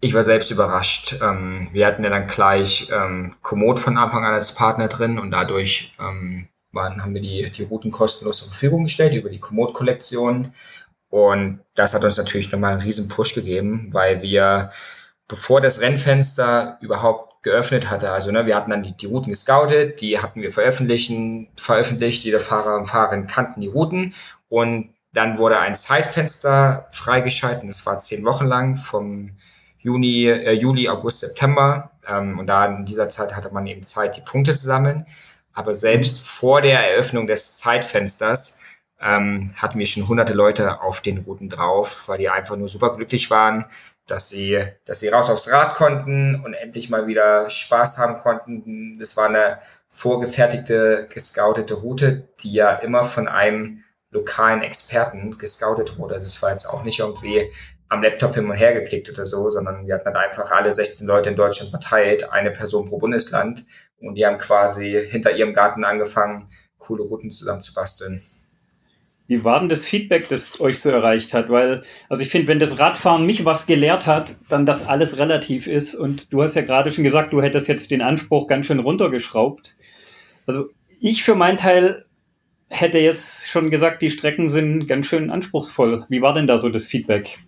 [0.00, 1.20] ich war selbst überrascht.
[1.20, 5.32] Ähm, wir hatten ja dann gleich ähm, Komoot von Anfang an als Partner drin und
[5.32, 10.52] dadurch ähm, waren, haben wir die, die Routen kostenlos zur Verfügung gestellt über die Komoot-Kollektion.
[11.16, 14.70] Und das hat uns natürlich nochmal einen riesen Push gegeben, weil wir,
[15.28, 20.02] bevor das Rennfenster überhaupt geöffnet hatte, also ne, wir hatten dann die, die Routen gescoutet,
[20.02, 24.12] die hatten wir veröffentlichen, veröffentlicht, jeder Fahrer und Fahrerin kannten die Routen
[24.50, 29.30] und dann wurde ein Zeitfenster freigeschalten, das war zehn Wochen lang vom
[29.78, 31.92] Juni, äh, Juli, August, September.
[32.06, 35.06] Ähm, und da in dieser Zeit hatte man eben Zeit, die Punkte zu sammeln.
[35.54, 38.60] Aber selbst vor der Eröffnung des Zeitfensters
[39.00, 42.96] ähm, hatten wir schon hunderte Leute auf den Routen drauf, weil die einfach nur super
[42.96, 43.66] glücklich waren,
[44.06, 48.98] dass sie, dass sie raus aufs Rad konnten und endlich mal wieder Spaß haben konnten.
[48.98, 56.14] Das war eine vorgefertigte, gescoutete Route, die ja immer von einem lokalen Experten gescoutet wurde.
[56.14, 57.52] Das war jetzt auch nicht irgendwie
[57.88, 61.06] am Laptop hin und her geklickt oder so, sondern wir hatten dann einfach alle 16
[61.06, 63.64] Leute in Deutschland verteilt, eine Person pro Bundesland
[64.00, 68.20] und die haben quasi hinter ihrem Garten angefangen, coole Routen zusammen zu basteln.
[69.28, 71.48] Wie war denn das Feedback, das euch so erreicht hat?
[71.48, 75.66] Weil, also ich finde, wenn das Radfahren mich was gelehrt hat, dann das alles relativ
[75.66, 75.94] ist.
[75.94, 79.76] Und du hast ja gerade schon gesagt, du hättest jetzt den Anspruch ganz schön runtergeschraubt.
[80.46, 80.66] Also
[81.00, 82.04] ich für meinen Teil
[82.68, 86.04] hätte jetzt schon gesagt, die Strecken sind ganz schön anspruchsvoll.
[86.08, 87.38] Wie war denn da so das Feedback?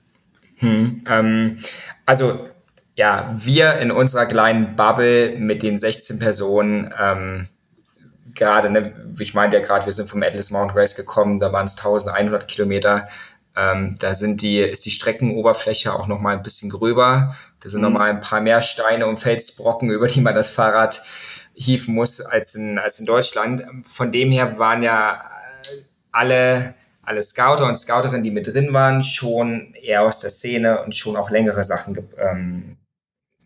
[0.58, 1.56] Hm, ähm,
[2.06, 2.48] also
[2.96, 7.46] ja, wir in unserer kleinen Bubble mit den 16 Personen, ähm,
[8.38, 11.66] gerade, ne, ich meinte ja gerade, wir sind vom Atlas Mountain Race gekommen, da waren
[11.66, 13.08] es 1100 Kilometer.
[13.56, 17.36] Ähm, da sind die, ist die Streckenoberfläche auch noch mal ein bisschen gröber.
[17.60, 17.88] Da sind mhm.
[17.88, 21.02] noch mal ein paar mehr Steine und Felsbrocken, über die man das Fahrrad
[21.54, 23.64] hieven muss als in, als in Deutschland.
[23.84, 25.28] Von dem her waren ja
[26.12, 26.74] alle
[27.08, 31.16] alle Scouter und Scouterinnen, die mit drin waren, schon eher aus der Szene und schon
[31.16, 32.76] auch längere Sachen, ähm,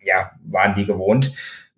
[0.03, 1.33] ja, waren die gewohnt.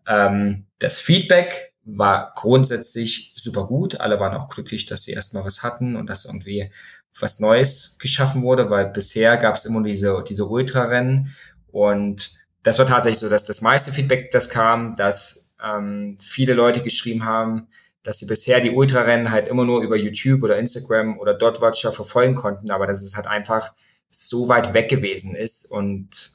[0.09, 4.00] Ähm, das Feedback war grundsätzlich super gut.
[4.00, 6.70] Alle waren auch glücklich, dass sie erstmal was hatten und dass irgendwie
[7.18, 11.34] was Neues geschaffen wurde, weil bisher gab es immer diese, diese Ultrarennen
[11.68, 12.32] und
[12.64, 17.24] das war tatsächlich so, dass das meiste Feedback, das kam, dass ähm, viele Leute geschrieben
[17.24, 17.68] haben,
[18.02, 22.34] dass sie bisher die Ultrarennen halt immer nur über YouTube oder Instagram oder Dotwatcher verfolgen
[22.34, 23.72] konnten, aber dass es halt einfach
[24.08, 26.30] so weit weg gewesen ist und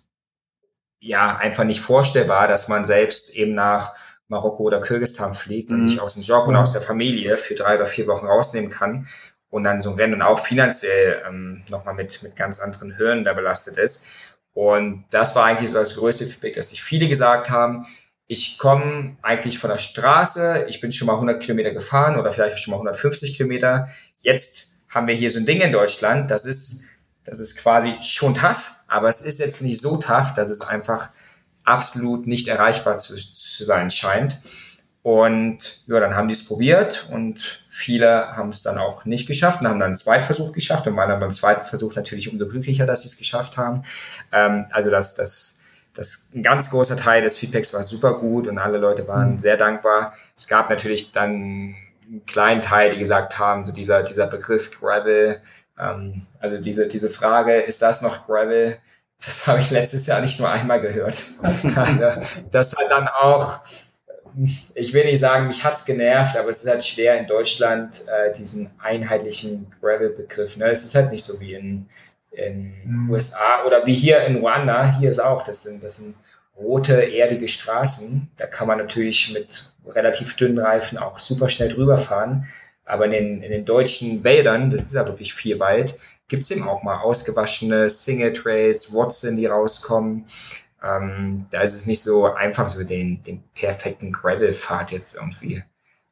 [0.99, 3.93] ja, einfach nicht vorstellbar, dass man selbst eben nach
[4.29, 5.89] Marokko oder Kirgistan fliegt und mhm.
[5.89, 9.07] sich aus dem Job und aus der Familie für drei oder vier Wochen rausnehmen kann
[9.49, 13.33] und dann so ein Rennen auch finanziell ähm, nochmal mit, mit ganz anderen Hürden da
[13.33, 14.07] belastet ist.
[14.53, 17.85] Und das war eigentlich so das größte Feedback, dass sich viele gesagt haben,
[18.27, 22.59] ich komme eigentlich von der Straße, ich bin schon mal 100 Kilometer gefahren oder vielleicht
[22.59, 23.89] schon mal 150 Kilometer.
[24.19, 26.87] Jetzt haben wir hier so ein Ding in Deutschland, das ist,
[27.23, 31.09] das ist quasi schon tough, aber es ist jetzt nicht so tough, dass es einfach
[31.63, 33.15] absolut nicht erreichbar zu,
[33.59, 34.39] zu sein scheint.
[35.03, 39.61] Und ja, dann haben die es probiert und viele haben es dann auch nicht geschafft
[39.61, 42.85] und haben dann einen Zweitversuch geschafft und waren dann beim zweiten Versuch natürlich umso glücklicher,
[42.85, 43.83] dass sie es geschafft haben.
[44.31, 45.59] Ähm, also das, das
[45.93, 49.39] das ein ganz großer Teil des Feedbacks war super gut und alle Leute waren mhm.
[49.39, 50.13] sehr dankbar.
[50.37, 55.41] Es gab natürlich dann einen kleinen Teil, die gesagt haben, so dieser, dieser Begriff Gravel,
[55.77, 58.77] ähm, also diese, diese Frage, ist das noch Gravel?
[59.23, 61.21] Das habe ich letztes Jahr nicht nur einmal gehört.
[61.41, 63.59] also, das hat dann auch,
[64.73, 68.33] ich will nicht sagen, mich hat's genervt, aber es ist halt schwer in Deutschland äh,
[68.33, 70.57] diesen einheitlichen Gravel-Begriff.
[70.57, 70.65] Ne?
[70.71, 71.89] Es ist halt nicht so wie in
[72.31, 73.09] in mhm.
[73.09, 76.15] USA oder wie hier in Ruanda, hier ist auch, das sind, das sind
[76.57, 78.29] rote, erdige Straßen.
[78.37, 82.47] Da kann man natürlich mit relativ dünnen Reifen auch super schnell drüber fahren.
[82.89, 85.97] Aber in den, in den deutschen Wäldern, das ist ja wirklich viel Wald,
[86.27, 90.25] gibt es eben auch mal ausgewaschene Single Trails, Watson, die rauskommen.
[90.83, 95.63] Ähm, da ist es nicht so einfach, so den, den perfekten Gravel-Pfad jetzt irgendwie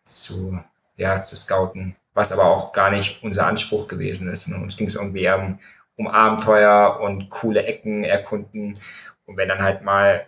[0.05, 0.59] zu,
[0.95, 1.95] ja, zu scouten.
[2.13, 4.47] Was aber auch gar nicht unser Anspruch gewesen ist.
[4.47, 5.59] Und uns ging es irgendwie eher um
[5.97, 8.79] um Abenteuer und coole Ecken erkunden.
[9.25, 10.27] Und wenn dann halt mal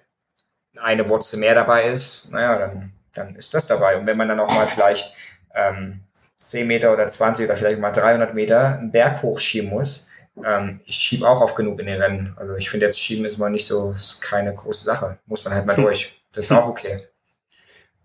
[0.78, 3.98] eine Wurzel mehr dabei ist, naja, dann, dann ist das dabei.
[3.98, 5.14] Und wenn man dann auch mal vielleicht
[5.54, 6.02] ähm,
[6.40, 10.10] 10 Meter oder 20 oder vielleicht mal 300 Meter einen Berg hochschieben muss,
[10.46, 12.34] ähm, ich schiebe auch oft genug in den Rennen.
[12.38, 15.20] Also ich finde jetzt schieben ist mal nicht so, ist keine große Sache.
[15.26, 15.84] Muss man halt mal hm.
[15.84, 16.22] durch.
[16.34, 17.02] Das ist auch okay.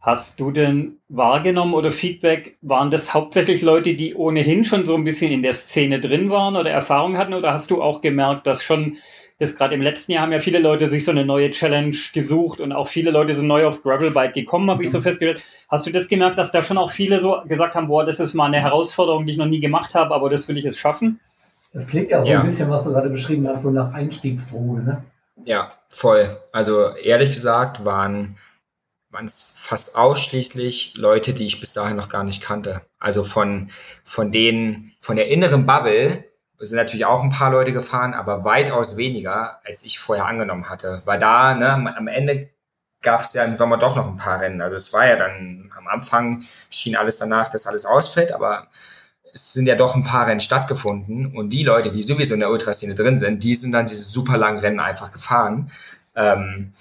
[0.00, 5.04] Hast du denn wahrgenommen oder Feedback, waren das hauptsächlich Leute, die ohnehin schon so ein
[5.04, 7.32] bisschen in der Szene drin waren oder Erfahrung hatten?
[7.32, 8.98] Oder hast du auch gemerkt, dass schon,
[9.38, 12.60] das gerade im letzten Jahr haben ja viele Leute sich so eine neue Challenge gesucht
[12.60, 15.02] und auch viele Leute sind neu aufs Gravelbike gekommen, habe ich so mhm.
[15.02, 15.42] festgestellt.
[15.68, 18.34] Hast du das gemerkt, dass da schon auch viele so gesagt haben, boah, das ist
[18.34, 21.20] mal eine Herausforderung, die ich noch nie gemacht habe, aber das will ich jetzt schaffen?
[21.72, 22.40] Das klingt ja so ja.
[22.40, 25.04] ein bisschen, was du gerade beschrieben hast, so nach Einstiegsdroge, ne?
[25.44, 26.28] Ja, voll.
[26.52, 28.36] Also ehrlich gesagt waren
[29.14, 32.82] waren es fast ausschließlich Leute, die ich bis dahin noch gar nicht kannte.
[32.98, 33.70] Also von,
[34.02, 36.24] von denen, von der inneren Bubble
[36.66, 41.02] sind natürlich auch ein paar Leute gefahren, aber weitaus weniger, als ich vorher angenommen hatte.
[41.04, 42.50] Weil da, ne, am Ende
[43.02, 44.60] gab es ja im Sommer doch noch ein paar Rennen.
[44.62, 48.68] Also es war ja dann, am Anfang schien alles danach, dass alles ausfällt, aber
[49.32, 52.50] es sind ja doch ein paar Rennen stattgefunden und die Leute, die sowieso in der
[52.50, 55.70] Ultraszene drin sind, die sind dann diese super langen Rennen einfach gefahren
[56.16, 56.72] Ähm,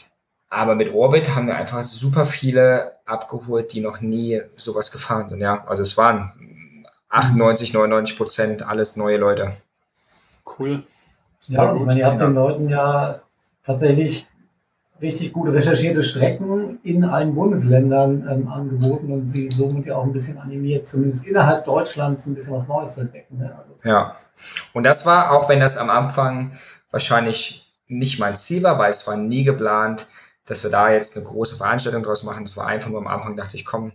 [0.50, 5.41] aber mit Orbit haben wir einfach super viele abgeholt, die noch nie sowas gefahren sind.
[5.41, 9.52] Ja, also es waren 98, 99 Prozent alles neue Leute.
[10.45, 10.84] Cool.
[11.39, 11.86] Sehr ja, gut.
[11.86, 13.19] meine, ihr habt den Leuten ja
[13.63, 14.27] tatsächlich
[15.01, 20.13] richtig gut recherchierte Strecken in allen Bundesländern ähm, angeboten und sie somit ja auch ein
[20.13, 23.38] bisschen animiert, zumindest innerhalb Deutschlands ein bisschen was Neues zu entdecken.
[23.38, 23.53] Ne?
[23.58, 23.73] Also.
[23.84, 24.15] Ja,
[24.73, 26.53] und das war, auch wenn das am Anfang
[26.89, 30.08] wahrscheinlich nicht mein Ziel war, weil es war nie geplant,
[30.45, 32.43] dass wir da jetzt eine große Veranstaltung draus machen.
[32.43, 33.93] Es war einfach nur am Anfang, dachte ich, komm,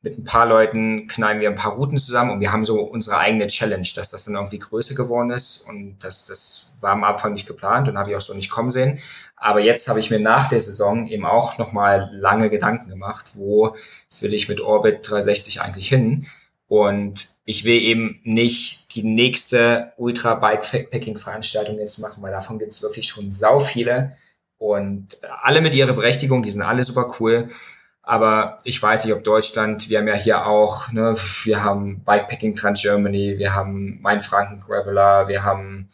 [0.00, 3.18] mit ein paar Leuten knallen wir ein paar Routen zusammen und wir haben so unsere
[3.18, 7.32] eigene Challenge, dass das dann irgendwie größer geworden ist und das, das war am Anfang
[7.32, 9.00] nicht geplant und habe ich auch so nicht kommen sehen.
[9.36, 13.74] Aber jetzt habe ich mir nach der Saison eben auch nochmal lange Gedanken gemacht, wo
[14.20, 16.26] will ich mit Orbit 360 eigentlich hin?
[16.68, 22.72] Und ich will eben nicht die nächste Ultra Bikepacking Veranstaltung jetzt machen, weil davon gibt
[22.72, 24.16] es wirklich schon sau viele
[24.58, 27.48] und alle mit ihrer Berechtigung, die sind alle super cool.
[28.08, 32.56] Aber ich weiß nicht, ob Deutschland, wir haben ja hier auch, ne, wir haben Bikepacking
[32.56, 35.90] Trans Germany, wir haben Mainfranken Graveler, wir haben,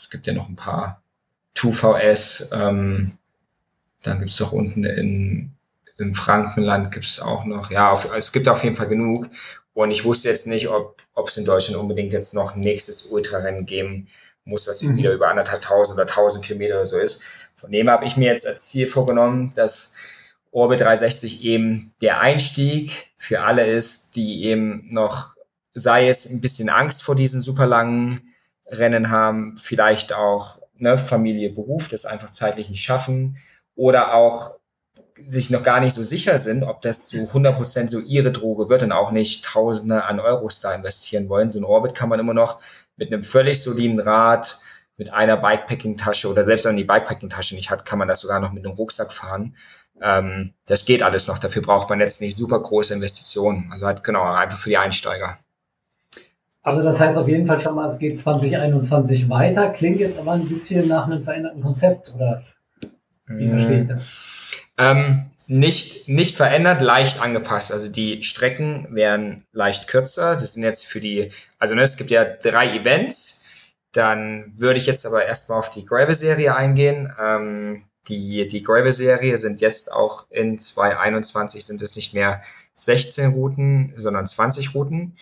[0.00, 1.02] es gibt ja noch ein paar
[1.56, 3.18] 2VS, ähm,
[4.04, 5.50] dann gibt's doch unten in,
[5.98, 9.28] im Frankenland gibt's auch noch, ja, auf, es gibt auf jeden Fall genug.
[9.74, 14.06] Und ich wusste jetzt nicht, ob es in Deutschland unbedingt jetzt noch nächstes Ultrarennen geben
[14.44, 14.96] muss, was mhm.
[14.96, 17.24] wieder über anderthalb tausend oder tausend Kilometer oder so ist.
[17.56, 19.96] Von dem habe ich mir jetzt als Ziel vorgenommen, dass
[20.56, 25.34] Orbit 360 eben der Einstieg für alle ist, die eben noch,
[25.74, 28.32] sei es ein bisschen Angst vor diesen super langen
[28.66, 33.36] Rennen haben, vielleicht auch ne, Familie, Beruf, das einfach zeitlich nicht schaffen
[33.74, 34.56] oder auch
[35.26, 38.82] sich noch gar nicht so sicher sind, ob das so 100% so ihre Droge wird
[38.82, 41.50] und auch nicht Tausende an Euros da investieren wollen.
[41.50, 42.62] So ein Orbit kann man immer noch
[42.96, 44.58] mit einem völlig soliden Rad,
[44.96, 48.40] mit einer Bikepacking-Tasche oder selbst wenn man die Bikepacking-Tasche nicht hat, kann man das sogar
[48.40, 49.54] noch mit einem Rucksack fahren.
[50.00, 51.38] Ähm, das geht alles noch.
[51.38, 53.70] Dafür braucht man jetzt nicht super große Investitionen.
[53.72, 55.38] Also halt genau, einfach für die Einsteiger.
[56.62, 59.70] Also das heißt auf jeden Fall schon mal, es geht 2021 weiter.
[59.70, 62.42] Klingt jetzt aber ein bisschen nach einem veränderten Konzept, oder
[63.28, 64.04] wie verstehe ich das?
[64.76, 67.72] Ähm, nicht, nicht verändert, leicht angepasst.
[67.72, 70.34] Also die Strecken werden leicht kürzer.
[70.34, 73.46] Das sind jetzt für die, also ne, es gibt ja drei Events.
[73.92, 77.12] Dann würde ich jetzt aber erstmal auf die Gravel-Serie eingehen.
[77.22, 82.42] Ähm, die, die Gravel-Serie sind jetzt auch in 2021 sind es nicht mehr
[82.74, 85.16] 16 Routen, sondern 20 Routen.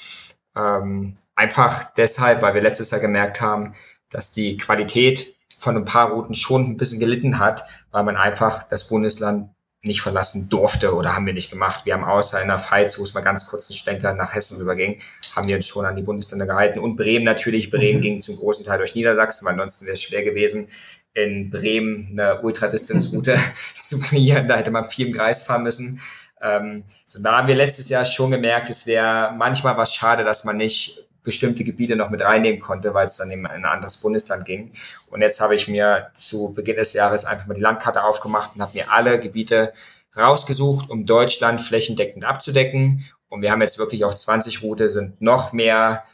[0.56, 3.74] Ähm, einfach deshalb, weil wir letztes Jahr gemerkt haben,
[4.10, 8.64] dass die Qualität von ein paar Routen schon ein bisschen gelitten hat, weil man einfach
[8.64, 9.50] das Bundesland
[9.82, 11.84] nicht verlassen durfte oder haben wir nicht gemacht.
[11.84, 14.58] Wir haben außer in der Pfalz, wo es mal ganz kurz einen Schwenker nach Hessen
[14.58, 15.00] rüberging,
[15.36, 16.78] haben wir uns schon an die Bundesländer gehalten.
[16.78, 17.70] Und Bremen natürlich.
[17.70, 18.02] Bremen mhm.
[18.02, 20.68] ging zum großen Teil durch Niedersachsen, weil ansonsten wäre es schwer gewesen,
[21.14, 23.38] in Bremen eine Ultra-Distance-Route
[23.81, 24.48] zu kreieren.
[24.48, 26.00] Da hätte man viel im Kreis fahren müssen.
[26.42, 30.44] Ähm, so, da haben wir letztes Jahr schon gemerkt, es wäre manchmal was schade, dass
[30.44, 34.44] man nicht bestimmte Gebiete noch mit reinnehmen konnte, weil es dann in ein anderes Bundesland
[34.44, 34.72] ging.
[35.11, 38.61] Und jetzt habe ich mir zu Beginn des Jahres einfach mal die Landkarte aufgemacht und
[38.61, 39.72] habe mir alle Gebiete
[40.16, 43.09] rausgesucht, um Deutschland flächendeckend abzudecken.
[43.29, 46.05] Und wir haben jetzt wirklich auch 20 Route, sind noch mehr,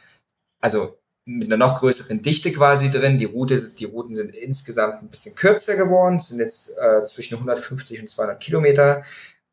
[0.61, 3.17] also mit einer noch größeren Dichte quasi drin.
[3.17, 8.01] Die, Route, die Routen sind insgesamt ein bisschen kürzer geworden, sind jetzt äh, zwischen 150
[8.01, 9.03] und 200 Kilometer.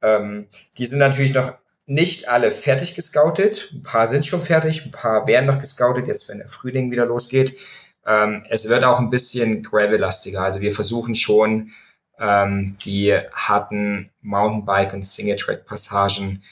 [0.01, 0.47] Ähm,
[0.79, 1.55] die sind natürlich noch
[1.87, 3.71] nicht alle fertig gescoutet.
[3.73, 7.07] Ein paar sind schon fertig, ein paar werden noch gescoutet, jetzt wenn der Frühling wieder
[7.07, 7.57] losgeht.
[8.07, 10.43] Ähm, es wird auch ein bisschen gravel-lastiger.
[10.43, 11.73] Also wir versuchen schon,
[12.19, 16.43] ähm, die harten Mountainbike- und Single-Track-Passagen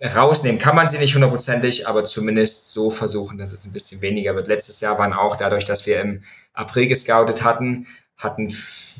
[0.00, 0.60] rausnehmen.
[0.60, 4.48] Kann man sie nicht hundertprozentig, aber zumindest so versuchen, dass es ein bisschen weniger wird.
[4.48, 8.52] Letztes Jahr waren auch dadurch, dass wir im April gescoutet hatten, hatten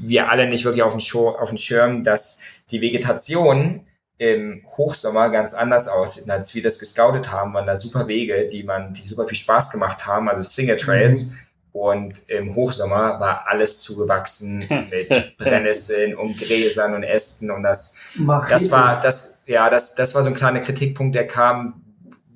[0.02, 3.86] wir alle nicht wirklich auf dem, Show, auf dem Schirm, dass die Vegetation
[4.18, 8.62] im Hochsommer ganz anders aussieht, als wir das gescoutet haben, waren da super Wege, die
[8.62, 11.30] man, die super viel Spaß gemacht haben, also Single Trails.
[11.30, 11.38] Mhm.
[11.76, 17.98] Und im Hochsommer war alles zugewachsen mit Brennnesseln und Gräsern und Ästen und das,
[18.48, 21.82] das war, das, ja, das, das war so ein kleiner Kritikpunkt, der kam,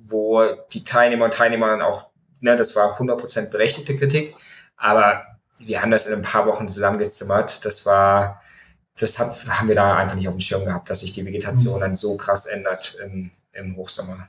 [0.05, 4.35] wo die Teilnehmer und Teilnehmer dann auch, ne, das war 100% berechtigte Kritik,
[4.77, 5.23] aber
[5.57, 7.65] wir haben das in ein paar Wochen zusammengezimmert.
[7.65, 8.43] Das war,
[8.99, 11.79] das hat, haben wir da einfach nicht auf dem Schirm gehabt, dass sich die Vegetation
[11.79, 14.27] dann so krass ändert im, im Hochsommer.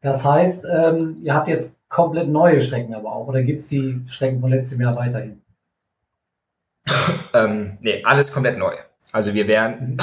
[0.00, 4.00] Das heißt, ähm, ihr habt jetzt komplett neue Strecken aber auch, oder gibt es die
[4.08, 5.42] Strecken von letztem Jahr weiterhin?
[7.34, 8.74] ähm, nee, alles komplett neu.
[9.12, 9.98] Also wir werden,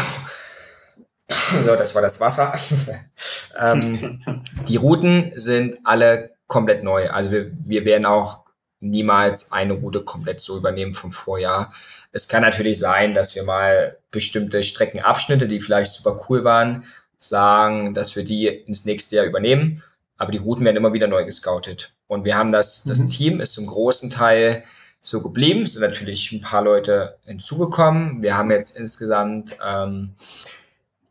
[1.66, 2.54] so, das war das Wasser.
[3.60, 4.22] ähm,
[4.68, 7.10] die Routen sind alle komplett neu.
[7.10, 8.40] Also wir, wir werden auch
[8.80, 11.74] niemals eine Route komplett so übernehmen vom Vorjahr.
[12.12, 16.84] Es kann natürlich sein, dass wir mal bestimmte Streckenabschnitte, die vielleicht super cool waren,
[17.18, 19.82] sagen, dass wir die ins nächste Jahr übernehmen.
[20.24, 21.94] Aber die Routen werden immer wieder neu gescoutet.
[22.08, 23.10] Und wir haben das, das mhm.
[23.10, 24.64] Team ist zum großen Teil
[25.02, 25.64] so geblieben.
[25.64, 28.24] Es sind natürlich ein paar Leute hinzugekommen.
[28.24, 30.16] Wir haben jetzt insgesamt ähm,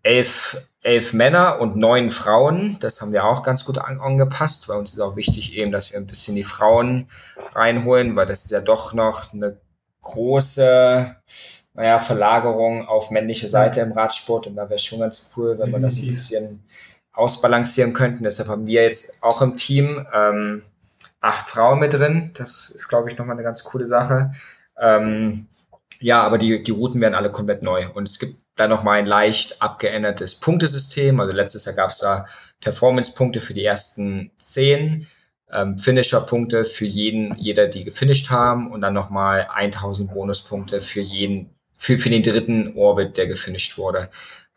[0.03, 2.79] elf, elf Männer und neun Frauen.
[2.81, 4.67] Das haben wir auch ganz gut an, angepasst.
[4.67, 7.09] Bei uns ist auch wichtig eben, dass wir ein bisschen die Frauen
[7.55, 9.59] reinholen, weil das ist ja doch noch eine
[10.01, 11.17] große
[11.75, 14.47] naja, Verlagerung auf männliche Seite im Radsport.
[14.47, 16.65] Und da wäre schon ganz cool, wenn wir das ein bisschen
[17.13, 18.25] ausbalancieren könnten.
[18.25, 20.63] Deshalb haben wir jetzt auch im Team ähm,
[21.21, 22.33] acht Frauen mit drin.
[22.35, 24.33] Das ist, glaube ich, nochmal eine ganz coole Sache.
[24.79, 25.47] Ähm,
[26.01, 27.89] ja, aber die, die Routen werden alle komplett neu.
[27.95, 31.21] Und es gibt da nochmal ein leicht abgeändertes Punktesystem.
[31.21, 32.27] Also letztes Jahr gab es da
[32.61, 35.07] Performance-Punkte für die ersten zehn,
[35.51, 41.51] ähm, Finisher-Punkte für jeden, jeder, die gefinisht haben und dann nochmal 1000 Bonuspunkte für jeden,
[41.77, 44.11] für, für den dritten Orbit, der gefinisht wurde.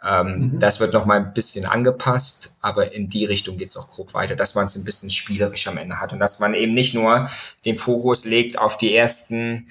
[0.05, 0.59] Ähm, mhm.
[0.59, 4.13] Das wird noch mal ein bisschen angepasst, aber in die Richtung geht es auch grob
[4.13, 6.93] weiter, dass man es ein bisschen spielerisch am Ende hat und dass man eben nicht
[6.93, 7.29] nur
[7.65, 9.67] den Fokus legt auf die ersten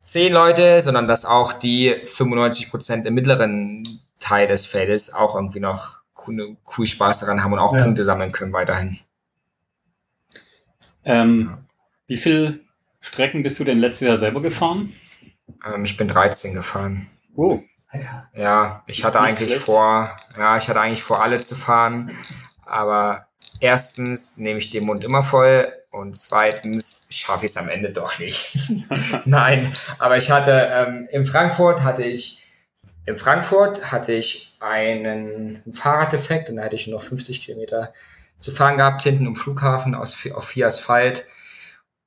[0.00, 3.82] zehn Leute, sondern dass auch die 95 Prozent im mittleren
[4.18, 7.84] Teil des Feldes auch irgendwie noch cool, cool Spaß daran haben und auch ja.
[7.84, 8.98] Punkte sammeln können weiterhin.
[11.04, 11.58] Ähm,
[12.06, 12.60] wie viele
[13.00, 14.94] Strecken bist du denn letztes Jahr selber gefahren?
[15.66, 17.06] Ähm, ich bin 13 gefahren.
[17.36, 17.60] Oh.
[18.34, 19.64] Ja, ich hatte eigentlich schlecht.
[19.64, 22.16] vor, ja, ich hatte eigentlich vor, alle zu fahren.
[22.64, 23.28] Aber
[23.60, 28.18] erstens nehme ich den Mund immer voll und zweitens schaffe ich es am Ende doch
[28.18, 28.58] nicht.
[29.24, 32.40] Nein, aber ich hatte ähm, in Frankfurt hatte ich
[33.06, 37.92] in Frankfurt hatte ich einen Fahrraddefekt und da hatte ich nur noch 50 Kilometer
[38.38, 41.26] zu fahren gehabt hinten im Flughafen aus, auf vier Asphalt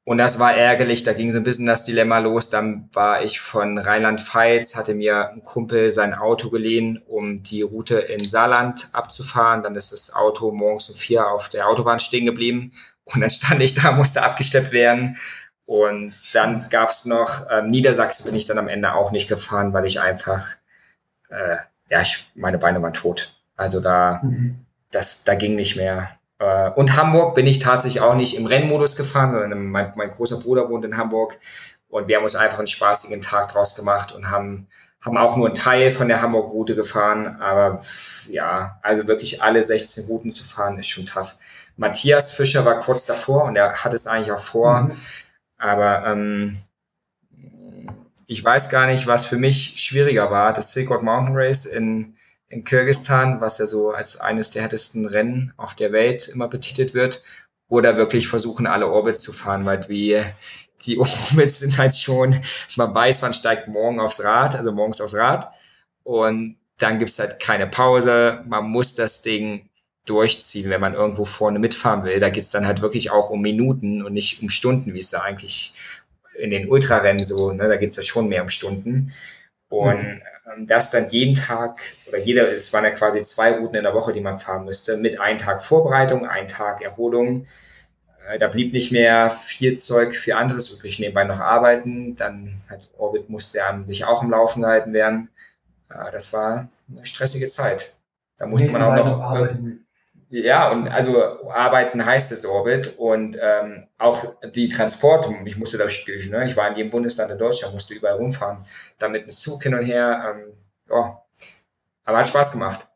[0.07, 2.49] und das war ärgerlich, da ging so ein bisschen das Dilemma los.
[2.49, 7.97] Dann war ich von Rheinland-Pfalz, hatte mir ein Kumpel sein Auto geliehen, um die Route
[7.97, 9.63] in Saarland abzufahren.
[9.63, 12.71] Dann ist das Auto morgens um vier auf der Autobahn stehen geblieben.
[13.03, 15.17] Und dann stand ich da, musste abgeschleppt werden.
[15.65, 19.85] Und dann gab's noch, äh, Niedersachsen bin ich dann am Ende auch nicht gefahren, weil
[19.85, 20.47] ich einfach,
[21.27, 21.57] äh,
[21.89, 23.35] ja, ich, meine Beine waren tot.
[23.57, 24.65] Also da, mhm.
[24.89, 26.16] das, da ging nicht mehr.
[26.39, 30.39] Äh, und Hamburg bin ich tatsächlich auch nicht im Rennmodus gefahren, sondern mein, mein großer
[30.39, 31.39] Bruder wohnt in Hamburg
[31.89, 34.67] und wir haben uns einfach einen spaßigen Tag draus gemacht und haben,
[35.03, 37.39] haben auch nur einen Teil von der Hamburg-Route gefahren.
[37.39, 37.81] Aber
[38.27, 41.35] ja, also wirklich alle 16 Routen zu fahren, ist schon tough.
[41.77, 44.81] Matthias Fischer war kurz davor und er hat es eigentlich auch vor.
[44.81, 44.97] Mhm.
[45.57, 46.57] Aber ähm,
[48.25, 50.51] ich weiß gar nicht, was für mich schwieriger war.
[50.51, 52.16] Das Silk Road Mountain Race in
[52.49, 56.93] in Kirgistan, was ja so als eines der härtesten Rennen auf der Welt immer betitelt
[56.93, 57.21] wird,
[57.69, 60.23] oder wirklich versuchen, alle Orbits zu fahren, weil wie
[60.85, 62.41] die Orbits sind halt schon,
[62.75, 65.47] man weiß, man steigt morgen aufs Rad, also morgens aufs Rad
[66.03, 69.69] und dann gibt's halt keine Pause, man muss das Ding
[70.05, 72.19] durchziehen, wenn man irgendwo vorne mitfahren will.
[72.19, 75.21] Da geht's dann halt wirklich auch um Minuten und nicht um Stunden, wie es da
[75.21, 75.73] eigentlich
[76.37, 79.11] in den Ultrarennen so, ne, da geht's ja schon mehr um Stunden.
[79.69, 80.21] Und mhm
[80.65, 84.13] das dann jeden Tag oder jeder, es waren ja quasi zwei Routen in der Woche,
[84.13, 87.45] die man fahren müsste, mit einem Tag Vorbereitung, einem Tag Erholung.
[88.27, 92.15] Äh, da blieb nicht mehr viel Zeug für anderes übrig, nebenbei noch arbeiten.
[92.15, 95.29] Dann hat Orbit musste ja sich auch im Laufen gehalten werden.
[95.89, 97.95] Äh, das war eine stressige Zeit.
[98.37, 99.21] Da musste man auch noch.
[99.21, 99.86] Arbeiten.
[100.29, 106.05] Ja, und also arbeiten heißt es Orbit und ähm, auch die Transporte, ich musste dadurch,
[106.29, 108.57] ne, ich war in jedem Bundesland in Deutschland, musste überall rumfahren,
[108.99, 110.53] damit ein Zug hin und her, ähm,
[110.89, 111.21] ja,
[112.03, 112.87] aber hat Spaß gemacht.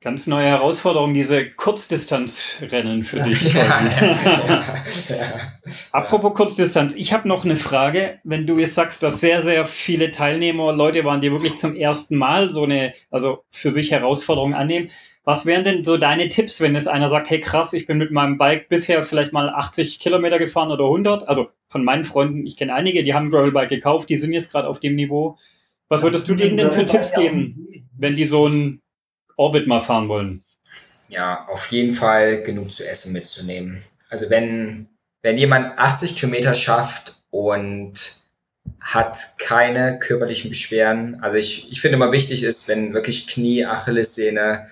[0.00, 3.54] Ganz neue Herausforderung, diese Kurzdistanzrennen für ja, dich.
[3.54, 3.64] Ja,
[5.08, 5.34] ja,
[5.92, 8.20] Apropos Kurzdistanz, ich habe noch eine Frage.
[8.22, 12.16] Wenn du jetzt sagst, dass sehr, sehr viele Teilnehmer, Leute waren, die wirklich zum ersten
[12.16, 14.90] Mal so eine, also für sich Herausforderung annehmen,
[15.24, 18.10] was wären denn so deine Tipps, wenn jetzt einer sagt, hey krass, ich bin mit
[18.10, 21.26] meinem Bike bisher vielleicht mal 80 Kilometer gefahren oder 100?
[21.26, 24.52] Also von meinen Freunden, ich kenne einige, die haben ein Gravelbike gekauft, die sind jetzt
[24.52, 25.38] gerade auf dem Niveau.
[25.88, 28.82] Was würdest du denen denn für Tipps geben, wenn die so ein
[29.36, 30.44] Orbit mal fahren wollen?
[31.08, 33.82] Ja, auf jeden Fall genug zu essen mitzunehmen.
[34.10, 34.88] Also wenn,
[35.22, 38.24] wenn jemand 80 Kilometer schafft und
[38.80, 41.22] hat keine körperlichen Beschwerden.
[41.22, 44.66] Also ich, ich finde immer wichtig ist, wenn wirklich Knie, Achillessehne,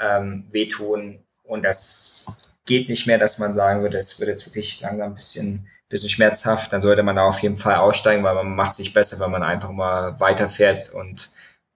[0.00, 1.22] ähm, wehtun.
[1.44, 5.14] Und das geht nicht mehr, dass man sagen würde, es wird jetzt wirklich langsam ein
[5.14, 6.72] bisschen, bisschen schmerzhaft.
[6.72, 9.42] Dann sollte man da auf jeden Fall aussteigen, weil man macht sich besser, wenn man
[9.42, 11.30] einfach mal weiterfährt und,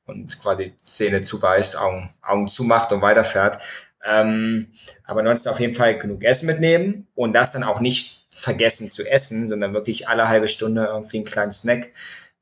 [0.07, 3.59] und quasi Zähne zubeißt, Augen, Augen zumacht und weiterfährt.
[4.05, 4.73] Ähm,
[5.05, 9.09] aber ansonsten auf jeden Fall genug Essen mitnehmen und das dann auch nicht vergessen zu
[9.09, 11.89] essen, sondern wirklich alle halbe Stunde irgendwie einen kleinen Snack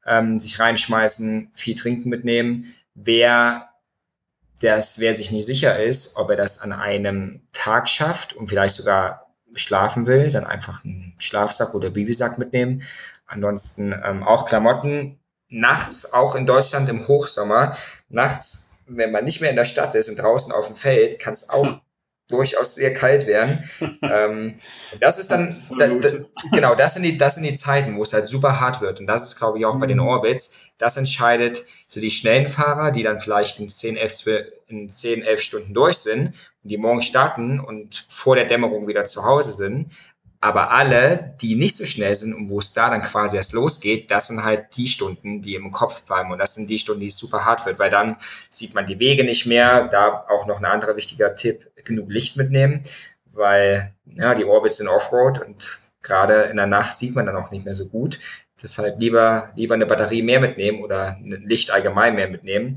[0.07, 2.75] ähm, sich reinschmeißen, viel trinken mitnehmen.
[2.95, 3.72] Wer
[4.63, 8.77] das, wer sich nicht sicher ist, ob er das an einem Tag schafft und vielleicht
[8.77, 12.83] sogar schlafen will, dann einfach einen Schlafsack oder Bibisack mitnehmen.
[13.27, 15.19] Ansonsten ähm, auch Klamotten.
[15.49, 17.77] Nachts, auch in Deutschland im Hochsommer,
[18.09, 21.35] nachts, wenn man nicht mehr in der Stadt ist und draußen auf dem Feld, kann
[21.35, 21.79] es auch
[22.29, 23.69] durchaus sehr kalt werden.
[24.03, 24.55] ähm,
[24.99, 26.09] das ist dann, da, da,
[26.53, 29.01] genau, das sind, die, das sind die Zeiten, wo es halt super hart wird.
[29.01, 30.07] Und das ist, glaube ich, auch bei den mhm.
[30.07, 30.71] Orbits.
[30.79, 35.23] Das entscheidet so die schnellen Fahrer, die dann vielleicht in 10, 11, 12, in 10,
[35.25, 36.29] 11 Stunden durch sind
[36.63, 39.91] und die morgen starten und vor der Dämmerung wieder zu Hause sind.
[40.41, 44.11] Aber alle, die nicht so schnell sind und wo es da dann quasi erst losgeht,
[44.11, 46.33] das sind halt die Stunden, die im Kopf bleiben.
[46.33, 48.17] Und das sind die Stunden, die super hart wird, weil dann
[48.49, 49.89] sieht man die Wege nicht mehr.
[49.89, 52.85] Da auch noch ein anderer wichtiger Tipp, genug Licht mitnehmen,
[53.35, 57.51] weil ja, die Orbits sind Offroad und gerade in der Nacht sieht man dann auch
[57.51, 58.19] nicht mehr so gut.
[58.63, 62.77] Deshalb lieber, lieber eine Batterie mehr mitnehmen oder ein Licht allgemein mehr mitnehmen.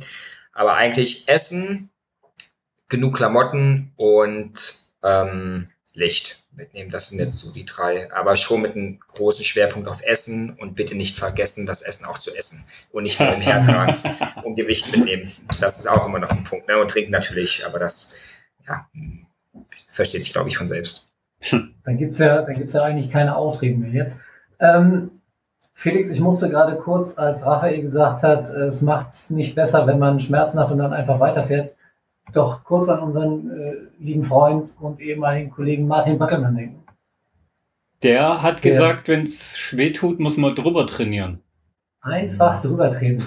[0.54, 1.90] Aber eigentlich Essen,
[2.88, 4.54] genug Klamotten und
[5.04, 6.90] ähm, Licht mitnehmen.
[6.90, 8.12] Das sind jetzt so die drei.
[8.12, 12.18] Aber schon mit einem großen Schwerpunkt auf Essen und bitte nicht vergessen, das Essen auch
[12.18, 14.02] zu essen und nicht nur im Hertragen
[14.44, 15.32] und Gewicht mitnehmen.
[15.60, 16.68] Das ist auch immer noch ein Punkt.
[16.68, 16.78] Ne?
[16.80, 18.16] Und trinken natürlich, aber das
[18.68, 18.88] ja,
[19.90, 21.12] versteht sich, glaube ich, von selbst.
[21.52, 24.18] Dann gibt es ja, dann gibt's ja eigentlich keine Ausreden mehr jetzt.
[24.60, 25.12] Ähm,
[25.78, 30.00] Felix, ich musste gerade kurz, als Raphael gesagt hat, es macht es nicht besser, wenn
[30.00, 31.76] man Schmerzen hat und dann einfach weiterfährt,
[32.34, 36.84] doch kurz an unseren äh, lieben Freund und ehemaligen Kollegen Martin Backelmann denken.
[38.02, 41.42] Der hat Der, gesagt, wenn es schwer tut, muss man drüber trainieren.
[42.02, 43.26] Einfach drüber trainieren.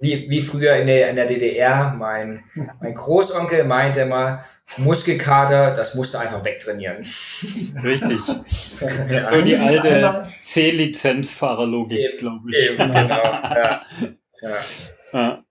[0.00, 2.42] Wie, wie früher in der, in der DDR, mein,
[2.80, 4.44] mein Großonkel meinte immer,
[4.78, 7.04] Muskelkater, das musst du einfach wegtrainieren.
[7.82, 8.20] Richtig.
[9.10, 12.70] Das ist so die alte C-Lizenz-Fahrerlogik, glaube ich.
[12.70, 13.22] Eben, genau.
[13.24, 13.82] Ja.
[14.40, 14.56] Ja.
[15.12, 15.44] Ja.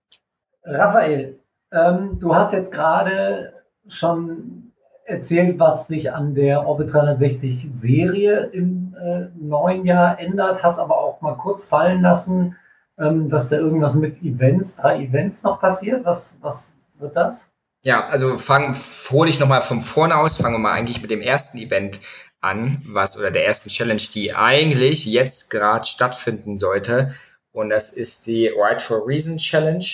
[0.64, 1.38] Raphael,
[1.72, 3.52] ähm, du hast jetzt gerade
[3.86, 4.72] schon
[5.04, 10.98] erzählt, was sich an der Orbit 360 Serie im äh, neuen Jahr ändert, hast aber
[10.98, 12.56] auch mal kurz fallen lassen,
[13.00, 16.04] ähm, dass da irgendwas mit Events, drei Events noch passiert.
[16.04, 17.46] Was, was wird das?
[17.82, 18.76] Ja, also fang,
[19.10, 22.00] hole ich nochmal von vorne aus, fangen wir mal eigentlich mit dem ersten Event
[22.40, 27.14] an, was oder der ersten Challenge, die eigentlich jetzt gerade stattfinden sollte.
[27.52, 29.84] Und das ist die Ride for Reason Challenge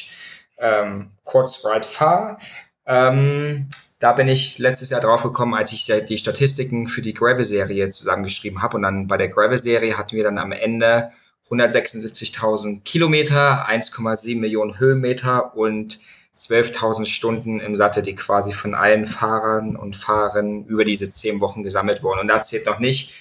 [0.59, 2.39] ähm, kurz Ride Far.
[2.87, 7.89] Ähm, da bin ich letztes Jahr drauf gekommen, als ich die Statistiken für die Gravel-Serie
[7.89, 8.77] zusammengeschrieben habe.
[8.77, 11.13] Und dann bei der Gravel-Serie hatten wir dann am Ende
[11.51, 16.01] 176.000 Kilometer, 1,7 Millionen Höhenmeter und
[16.37, 21.63] 12.000 Stunden im Sattel, die quasi von allen Fahrern und Fahrern über diese zehn Wochen
[21.63, 22.21] gesammelt wurden.
[22.21, 23.13] Und da zählt noch nicht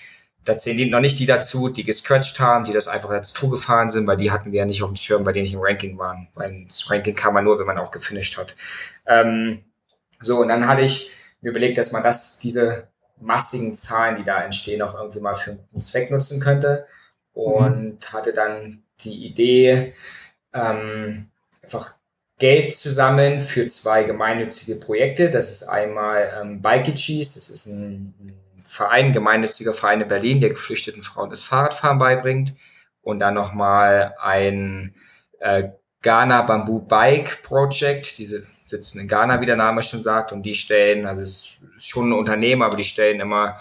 [0.45, 3.89] da zählen noch nicht die dazu, die gescratcht haben, die das einfach als Tour gefahren
[3.89, 5.97] sind, weil die hatten wir ja nicht auf dem Schirm, weil die nicht im Ranking
[5.97, 6.27] waren.
[6.35, 8.55] Weil das Ranking kam man nur, wenn man auch gefinisht hat.
[9.07, 9.63] Ähm,
[10.21, 11.09] so, und dann hatte ich
[11.41, 12.87] mir überlegt, dass man das, diese
[13.19, 16.85] massigen Zahlen, die da entstehen, auch irgendwie mal für einen Zweck nutzen könnte.
[17.35, 18.13] Und mhm.
[18.13, 19.93] hatte dann die Idee,
[20.53, 21.27] ähm,
[21.61, 21.95] einfach
[22.39, 25.29] Geld zu sammeln für zwei gemeinnützige Projekte.
[25.29, 28.33] Das ist einmal ähm, Bike Cheese, das ist ein, ein
[28.63, 32.55] Verein, gemeinnütziger Verein in Berlin, der geflüchteten Frauen das Fahrradfahren beibringt.
[33.01, 34.95] Und dann nochmal ein
[35.39, 35.69] äh,
[36.01, 38.17] Ghana Bamboo Bike Project.
[38.17, 40.31] Diese sitzen in Ghana, wie der Name schon sagt.
[40.31, 43.59] Und die stellen, also es ist schon ein Unternehmen, aber die stellen immer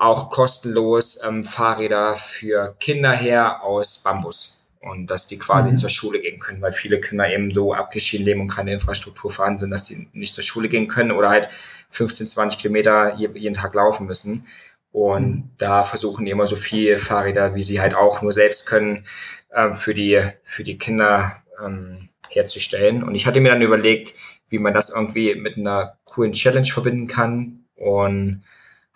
[0.00, 5.76] auch kostenlos ähm, Fahrräder für Kinder her aus Bambus und dass die quasi mhm.
[5.76, 9.60] zur Schule gehen können, weil viele Kinder eben so abgeschieden leben und keine Infrastruktur vorhanden
[9.60, 11.50] sind, dass die nicht zur Schule gehen können oder halt
[11.90, 14.46] 15, 20 Kilometer jeden Tag laufen müssen.
[14.90, 15.50] Und mhm.
[15.58, 19.04] da versuchen die immer so viel Fahrräder, wie sie halt auch nur selbst können,
[19.54, 23.02] ähm, für die, für die Kinder ähm, herzustellen.
[23.02, 24.14] Und ich hatte mir dann überlegt,
[24.48, 28.44] wie man das irgendwie mit einer coolen Challenge verbinden kann und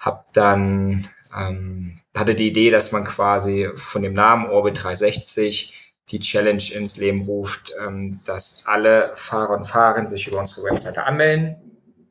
[0.05, 6.21] habe dann ähm, hatte die Idee, dass man quasi von dem Namen Orbit 360 die
[6.21, 11.57] Challenge ins Leben ruft, ähm, dass alle Fahrer und Fahrerinnen sich über unsere Webseite anmelden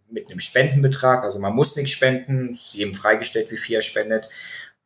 [0.09, 1.23] mit einem Spendenbetrag.
[1.23, 4.29] Also man muss nichts spenden, ist jedem freigestellt, wie viel er spendet.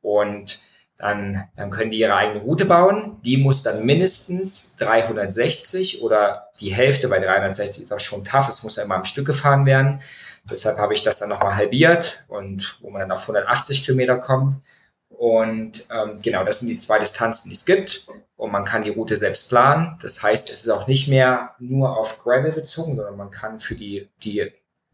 [0.02, 0.62] Und
[0.98, 3.18] dann, dann können die ihre eigene Route bauen.
[3.24, 8.64] Die muss dann mindestens 360 oder die Hälfte, bei 360 ist auch schon tough, es
[8.64, 10.02] muss ja immer am Stück gefahren werden.
[10.50, 14.62] Deshalb habe ich das dann nochmal halbiert und wo man dann auf 180 Kilometer kommt.
[15.10, 18.08] Und ähm, genau, das sind die zwei Distanzen, die es gibt.
[18.36, 19.98] Und man kann die Route selbst planen.
[20.02, 23.76] Das heißt, es ist auch nicht mehr nur auf Gravel bezogen, sondern man kann für
[23.76, 24.52] die, die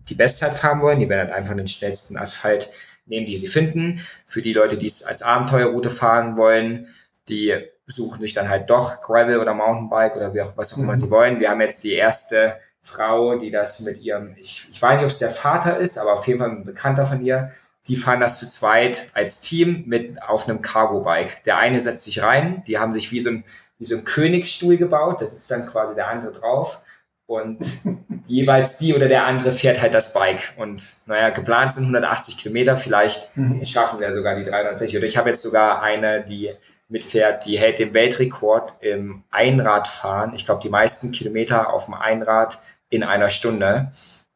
[0.10, 2.70] die Bestzeit fahren wollen, die werden halt einfach den schnellsten Asphalt
[3.06, 4.06] nehmen, die sie finden.
[4.26, 6.88] Für die Leute, die es als Abenteuerroute fahren wollen,
[7.30, 7.56] die
[7.88, 11.10] suchen sich dann halt doch Gravel oder Mountainbike oder wie auch, was auch immer sie
[11.10, 11.40] wollen.
[11.40, 15.12] Wir haben jetzt die erste Frau, die das mit ihrem, ich, ich weiß nicht, ob
[15.12, 17.52] es der Vater ist, aber auf jeden Fall ein Bekannter von ihr,
[17.88, 21.44] die fahren das zu zweit als Team mit auf einem Cargo-Bike.
[21.44, 23.44] Der eine setzt sich rein, die haben sich wie so ein,
[23.80, 26.82] wie so ein Königsstuhl gebaut, da sitzt dann quasi der andere drauf
[27.26, 27.60] und
[28.26, 30.54] jeweils die oder der andere fährt halt das Bike.
[30.58, 33.64] Und naja, geplant sind 180 Kilometer, vielleicht mhm.
[33.64, 34.98] schaffen wir sogar die 360.
[34.98, 36.54] Oder ich habe jetzt sogar eine, die
[36.88, 40.34] mitfährt, die hält den Weltrekord im Einradfahren.
[40.36, 42.60] Ich glaube, die meisten Kilometer auf dem Einrad
[42.90, 43.92] in einer Stunde.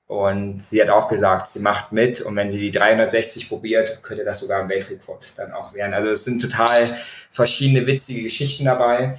[0.08, 4.24] Und sie hat auch gesagt, sie macht mit und wenn sie die 360 probiert, könnte
[4.24, 5.94] das sogar ein Weltrekord dann auch werden.
[5.94, 6.88] Also es sind total
[7.30, 9.18] verschiedene witzige Geschichten dabei.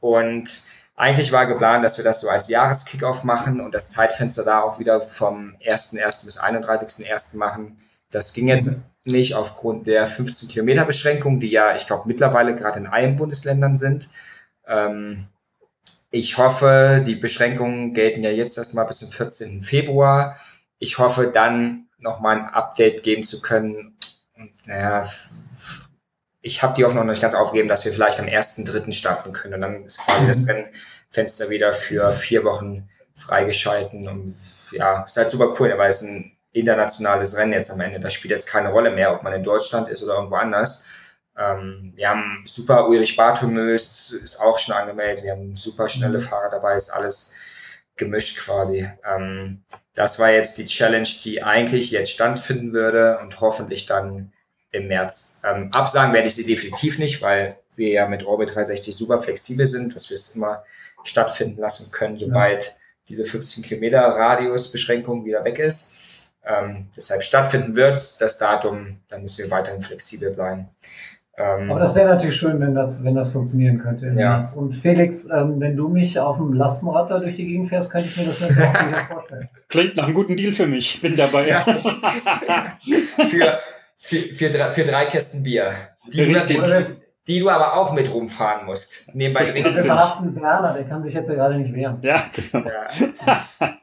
[0.00, 0.62] Und
[0.96, 4.78] eigentlich war geplant, dass wir das so als Jahreskickoff machen und das Zeitfenster da auch
[4.78, 6.24] wieder vom 1.1.
[6.24, 7.36] bis 31.1.
[7.36, 7.78] machen.
[8.10, 8.80] Das ging jetzt.
[9.04, 13.76] Nicht aufgrund der 15 Kilometer Beschränkung, die ja, ich glaube, mittlerweile gerade in allen Bundesländern
[13.76, 14.08] sind.
[14.66, 15.26] Ähm,
[16.10, 19.62] ich hoffe, die Beschränkungen gelten ja jetzt erstmal bis zum 14.
[19.62, 20.36] Februar.
[20.78, 23.96] Ich hoffe dann nochmal ein Update geben zu können.
[24.36, 25.08] Und naja,
[26.42, 28.92] ich habe die Hoffnung noch nicht ganz aufgegeben, dass wir vielleicht am 1.3.
[28.92, 29.54] starten können.
[29.54, 30.50] Und dann ist quasi das mhm.
[30.50, 34.08] Rennfenster wieder für vier Wochen freigeschalten.
[34.08, 34.34] Und
[34.72, 38.00] ja, ist halt super cool, weil es ein internationales Rennen jetzt am Ende.
[38.00, 40.86] Das spielt jetzt keine Rolle mehr, ob man in Deutschland ist oder irgendwo anders.
[41.38, 45.24] Ähm, wir haben super Ulrich Barthomös, ist auch schon angemeldet.
[45.24, 46.22] Wir haben super schnelle mhm.
[46.22, 47.34] Fahrer dabei, ist alles
[47.96, 48.88] gemischt quasi.
[49.04, 49.62] Ähm,
[49.94, 54.32] das war jetzt die Challenge, die eigentlich jetzt stattfinden würde und hoffentlich dann
[54.72, 55.42] im März.
[55.48, 59.66] Ähm, absagen werde ich sie definitiv nicht, weil wir ja mit Orbit 360 super flexibel
[59.66, 60.64] sind, dass wir es immer
[61.02, 62.72] stattfinden lassen können, sobald ja.
[63.08, 65.96] diese 15 Kilometer Radiusbeschränkung wieder weg ist.
[66.44, 70.68] Ähm, deshalb stattfinden wird das Datum, da müssen wir weiterhin flexibel bleiben.
[71.40, 74.10] Ähm, Aber das wäre natürlich schön, wenn das, wenn das funktionieren könnte.
[74.14, 74.44] Ja.
[74.56, 78.08] Und Felix, ähm, wenn du mich auf dem Lastenrad da durch die Gegend fährst, könnte
[78.08, 79.48] ich mir das nicht auch vorstellen.
[79.68, 81.00] Klingt nach einem guten Deal für mich.
[81.00, 81.48] Bin dabei.
[81.48, 81.60] Ja,
[83.28, 83.60] für,
[83.96, 85.72] für, für, drei, für drei Kästen Bier.
[86.12, 89.14] Die, du, die du aber auch mit rumfahren musst.
[89.14, 91.98] Nebenbei wir verhaften Werner, der kann sich jetzt ja gerade nicht wehren.
[92.02, 92.68] Ja, genau.
[92.68, 93.76] Ja.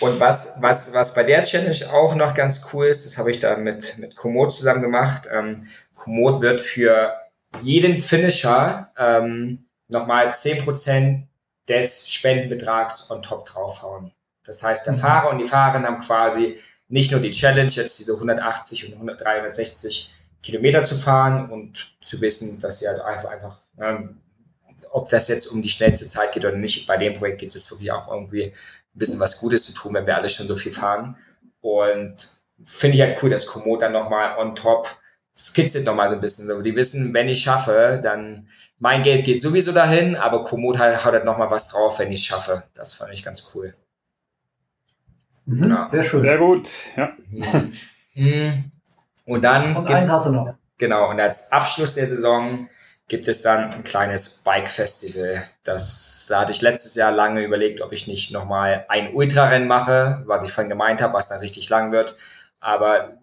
[0.00, 3.38] Und was, was, was bei der Challenge auch noch ganz cool ist, das habe ich
[3.38, 5.28] da mit, mit Komoot zusammen gemacht.
[5.32, 7.14] Ähm, Komoot wird für
[7.62, 11.22] jeden Finisher ähm, nochmal 10%
[11.68, 14.12] des Spendenbetrags on top draufhauen.
[14.44, 14.98] Das heißt, der mhm.
[14.98, 16.58] Fahrer und die Fahrerin haben quasi
[16.88, 20.12] nicht nur die Challenge, jetzt diese 180 und 360
[20.42, 24.20] Kilometer zu fahren und zu wissen, dass sie halt einfach, einfach ähm,
[24.90, 26.86] ob das jetzt um die schnellste Zeit geht oder nicht.
[26.86, 28.52] Bei dem Projekt geht es jetzt wirklich auch irgendwie
[29.00, 31.16] bisschen was Gutes zu tun, wenn wir alle schon so viel fahren.
[31.60, 32.28] Und
[32.64, 34.96] finde ich halt cool, dass Komoot dann nochmal on top
[35.36, 36.46] skizzelt nochmal so ein bisschen.
[36.46, 38.48] So, die wissen, wenn ich schaffe, dann
[38.78, 42.20] mein Geld geht sowieso dahin, aber Komoot halt, hat halt nochmal was drauf, wenn ich
[42.20, 42.62] es schaffe.
[42.74, 43.74] Das fand ich ganz cool.
[45.46, 45.88] Mhm, ja.
[45.90, 46.22] Sehr schön.
[46.22, 47.12] Sehr gut, ja.
[48.14, 48.70] Mhm.
[49.24, 50.54] Und dann gibt's, noch.
[50.78, 52.68] Genau, und als Abschluss der Saison
[53.10, 55.42] gibt es dann ein kleines Bike-Festival.
[55.64, 60.22] Das, da hatte ich letztes Jahr lange überlegt, ob ich nicht nochmal ein Ultrarennen mache,
[60.26, 62.14] was ich vorhin gemeint habe, was dann richtig lang wird.
[62.60, 63.18] Aber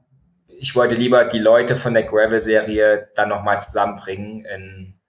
[0.59, 4.99] ich wollte lieber die Leute von der Gravel-Serie dann nochmal zusammenbringen in,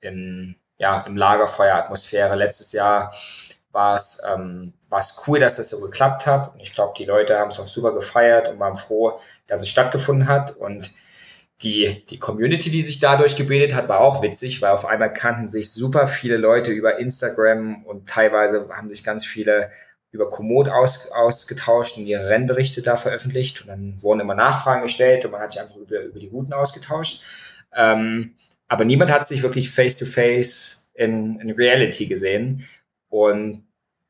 [0.00, 2.34] in, ja, im Lagerfeuer-Atmosphäre.
[2.34, 3.14] Letztes Jahr
[3.72, 6.52] war es ähm, war's cool, dass das so geklappt hat.
[6.58, 10.28] Ich glaube, die Leute haben es auch super gefeiert und waren froh, dass es stattgefunden
[10.28, 10.56] hat.
[10.56, 10.90] Und
[11.62, 15.48] die, die Community, die sich dadurch gebildet hat, war auch witzig, weil auf einmal kannten
[15.48, 19.70] sich super viele Leute über Instagram und teilweise haben sich ganz viele
[20.10, 23.62] über Komoot aus, ausgetauscht und ihre Rennberichte da veröffentlicht.
[23.62, 26.52] Und dann wurden immer Nachfragen gestellt und man hat sich einfach über, über die Routen
[26.52, 27.22] ausgetauscht.
[27.74, 28.34] Ähm,
[28.68, 32.66] aber niemand hat sich wirklich face-to-face -face in, in Reality gesehen.
[33.08, 33.66] Und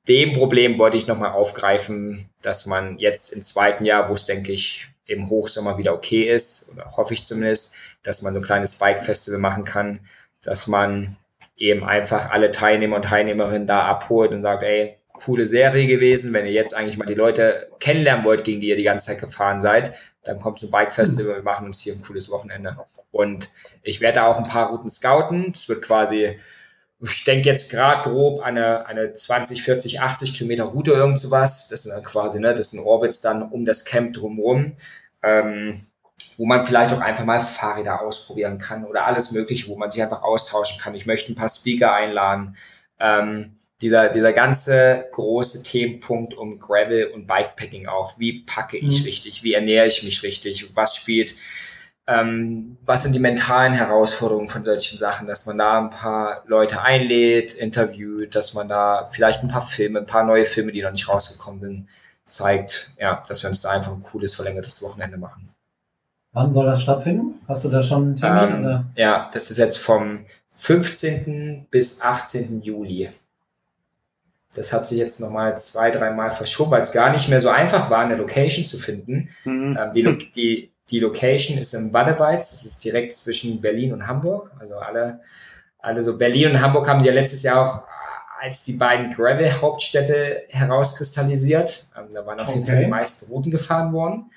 [0.09, 4.53] dem Problem wollte ich nochmal aufgreifen, dass man jetzt im zweiten Jahr, wo es, denke
[4.53, 8.77] ich, im Hochsommer wieder okay ist, oder hoffe ich zumindest, dass man so ein kleines
[8.77, 10.01] Bike-Festival machen kann,
[10.43, 11.17] dass man
[11.57, 16.33] eben einfach alle Teilnehmer und Teilnehmerinnen da abholt und sagt, ey, coole Serie gewesen.
[16.33, 19.21] Wenn ihr jetzt eigentlich mal die Leute kennenlernen wollt, gegen die ihr die ganze Zeit
[19.21, 19.93] gefahren seid,
[20.25, 21.37] dann kommt zum Bike Festival.
[21.37, 22.77] Wir machen uns hier ein cooles Wochenende.
[23.11, 23.49] Und
[23.83, 25.53] ich werde auch ein paar Routen scouten.
[25.55, 26.39] Es wird quasi,
[27.01, 31.69] ich denke jetzt gerade grob eine, eine 20, 40, 80 Kilometer Route irgend sowas.
[31.69, 34.73] Das sind dann quasi, ne, das sind Orbits dann um das Camp drumherum.
[35.23, 35.87] Ähm,
[36.39, 40.03] wo man vielleicht auch einfach mal Fahrräder ausprobieren kann oder alles mögliche, wo man sich
[40.03, 40.95] einfach austauschen kann.
[40.95, 42.57] Ich möchte ein paar Speaker einladen.
[43.01, 48.19] Ähm, dieser, dieser ganze große Themenpunkt um Gravel und Bikepacking auch.
[48.19, 49.07] Wie packe ich mhm.
[49.07, 49.43] richtig?
[49.43, 50.75] Wie ernähre ich mich richtig?
[50.75, 51.35] Was spielt,
[52.09, 56.83] ähm, was sind die mentalen Herausforderungen von solchen Sachen, dass man da ein paar Leute
[56.83, 60.93] einlädt, interviewt, dass man da vielleicht ein paar Filme, ein paar neue Filme, die noch
[60.93, 61.89] nicht rausgekommen sind,
[62.25, 65.49] zeigt, ja, dass wir uns da einfach ein cooles verlängertes Wochenende machen.
[66.33, 67.41] Wann soll das stattfinden?
[67.49, 68.65] Hast du da schon einen Termin?
[68.65, 71.67] Ähm, ja, das ist jetzt vom 15.
[71.71, 72.63] bis 18.
[72.63, 73.09] Juli.
[74.55, 77.91] Das hat sich jetzt nochmal zwei, dreimal verschoben, weil es gar nicht mehr so einfach
[77.91, 79.29] war, eine Location zu finden.
[79.45, 79.79] Mhm.
[79.81, 84.53] Ähm, die, die, die Location ist in Wadeweiz, das ist direkt zwischen Berlin und Hamburg.
[84.59, 85.21] Also alle,
[85.79, 87.83] alle so Berlin und Hamburg haben ja letztes Jahr auch
[88.41, 91.87] als die beiden Gravel-Hauptstädte herauskristallisiert.
[91.97, 94.31] Ähm, da waren auf jeden Fall die meisten Routen gefahren worden.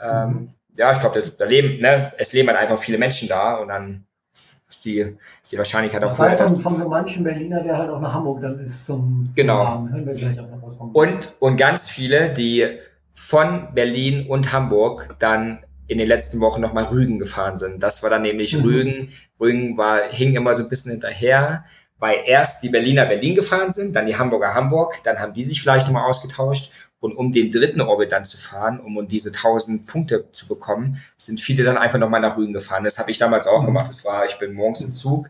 [0.00, 0.48] Ähm, mhm.
[0.76, 4.06] Ja, ich glaube, da leben, ne, es leben halt einfach viele Menschen da und dann
[4.32, 5.00] ist die,
[5.42, 6.36] ist die Wahrscheinlichkeit auch hoch.
[6.38, 9.88] Das von, von so manchen Berliner, der halt auch nach Hamburg dann ist zum Genau.
[9.88, 12.78] Zum und, und ganz viele, die
[13.12, 17.82] von Berlin und Hamburg dann in den letzten Wochen nochmal Rügen gefahren sind.
[17.82, 18.62] Das war dann nämlich mhm.
[18.62, 19.12] Rügen.
[19.40, 21.64] Rügen war, hing immer so ein bisschen hinterher,
[21.98, 25.60] weil erst die Berliner Berlin gefahren sind, dann die Hamburger Hamburg, dann haben die sich
[25.60, 29.84] vielleicht nochmal ausgetauscht und um den dritten Orbit dann zu fahren, um, um diese 1000
[29.84, 32.84] Punkte zu bekommen, sind viele dann einfach nochmal nach Rügen gefahren.
[32.84, 33.66] Das habe ich damals auch mhm.
[33.66, 33.88] gemacht.
[33.88, 35.28] Das war, ich bin morgens im Zug,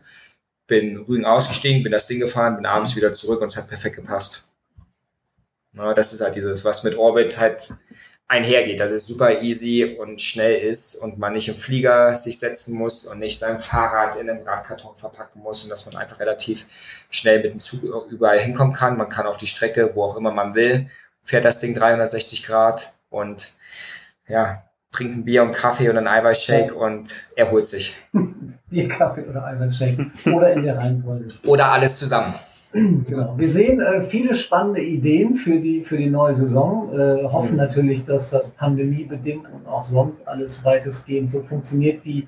[0.67, 3.95] bin Rügen ausgestiegen, bin das Ding gefahren, bin abends wieder zurück und es hat perfekt
[3.95, 4.51] gepasst.
[5.71, 7.73] Na, das ist halt dieses, was mit Orbit halt
[8.31, 12.77] einhergeht, dass es super easy und schnell ist und man nicht im Flieger sich setzen
[12.77, 16.65] muss und nicht sein Fahrrad in einen Radkarton verpacken muss und dass man einfach relativ
[17.09, 18.95] schnell mit dem Zug überall hinkommen kann.
[18.95, 20.89] Man kann auf die Strecke, wo auch immer man will,
[21.25, 23.51] fährt das Ding 360 Grad und
[24.29, 24.63] ja,
[24.93, 27.97] trinkt ein Bier und Kaffee und einen Eiweißshake und erholt sich.
[28.69, 30.09] Bier, Kaffee oder Eiweißshake.
[30.33, 31.27] Oder in der Reihenfolge.
[31.45, 32.33] Oder alles zusammen.
[33.07, 33.37] Genau.
[33.37, 36.91] Wir sehen äh, viele spannende Ideen für die, für die neue Saison.
[36.93, 37.57] Äh, hoffen mhm.
[37.57, 42.27] natürlich, dass das pandemiebedingt und auch sonst alles weitestgehend so funktioniert, wie,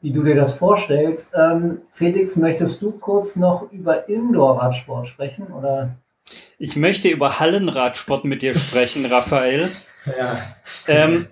[0.00, 1.32] wie du dir das vorstellst.
[1.34, 5.46] Ähm, Felix, möchtest du kurz noch über Indoor-Radsport sprechen?
[5.48, 5.96] Oder?
[6.58, 9.68] Ich möchte über Hallenradsport mit dir sprechen, Raphael.
[10.06, 10.40] Ja.
[10.88, 11.28] Ähm,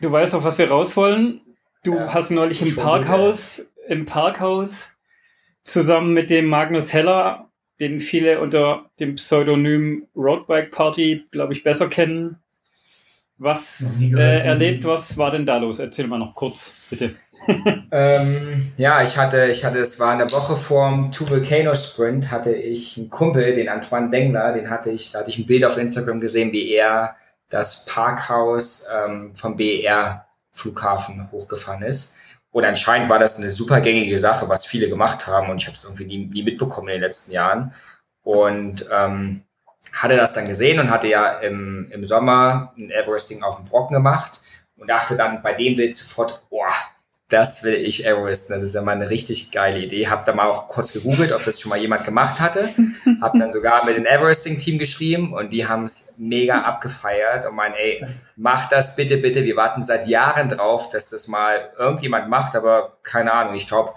[0.00, 1.40] du weißt auf was wir raus wollen.
[1.82, 4.96] Du ja, hast neulich im Parkhaus, im Parkhaus
[5.64, 7.50] zusammen mit dem Magnus Heller,
[7.80, 12.38] den viele unter dem Pseudonym Roadbike Party, glaube ich, besser kennen.
[13.36, 15.80] Was äh, erlebt, was war denn da los?
[15.80, 17.14] Erzähl mal noch kurz, bitte.
[17.90, 22.54] ähm, ja, ich hatte, ich hatte, es war eine Woche vorm Two Volcano Sprint, hatte
[22.54, 25.76] ich einen Kumpel, den Antoine Dengler, den hatte ich, da hatte ich ein Bild auf
[25.76, 27.16] Instagram gesehen, wie er
[27.50, 32.16] das Parkhaus ähm, vom BER Flughafen hochgefahren ist.
[32.54, 35.74] Und anscheinend war das eine super gängige Sache, was viele gemacht haben und ich habe
[35.74, 37.74] es irgendwie nie, nie mitbekommen in den letzten Jahren.
[38.22, 39.42] Und ähm,
[39.92, 43.94] hatte das dann gesehen und hatte ja im, im Sommer ein Everesting auf dem Brocken
[43.94, 44.40] gemacht
[44.76, 46.68] und dachte dann bei dem Bild sofort, boah,
[47.34, 48.54] das will ich Everesten.
[48.54, 50.06] Das ist ja mal eine richtig geile Idee.
[50.06, 52.68] Hab da mal auch kurz gegoogelt, ob das schon mal jemand gemacht hatte.
[53.20, 57.74] Hab dann sogar mit dem Everesting-Team geschrieben und die haben es mega abgefeiert und meinen,
[57.74, 58.06] ey,
[58.36, 59.42] mach das bitte, bitte.
[59.42, 63.54] Wir warten seit Jahren drauf, dass das mal irgendjemand macht, aber keine Ahnung.
[63.54, 63.94] Ich glaube,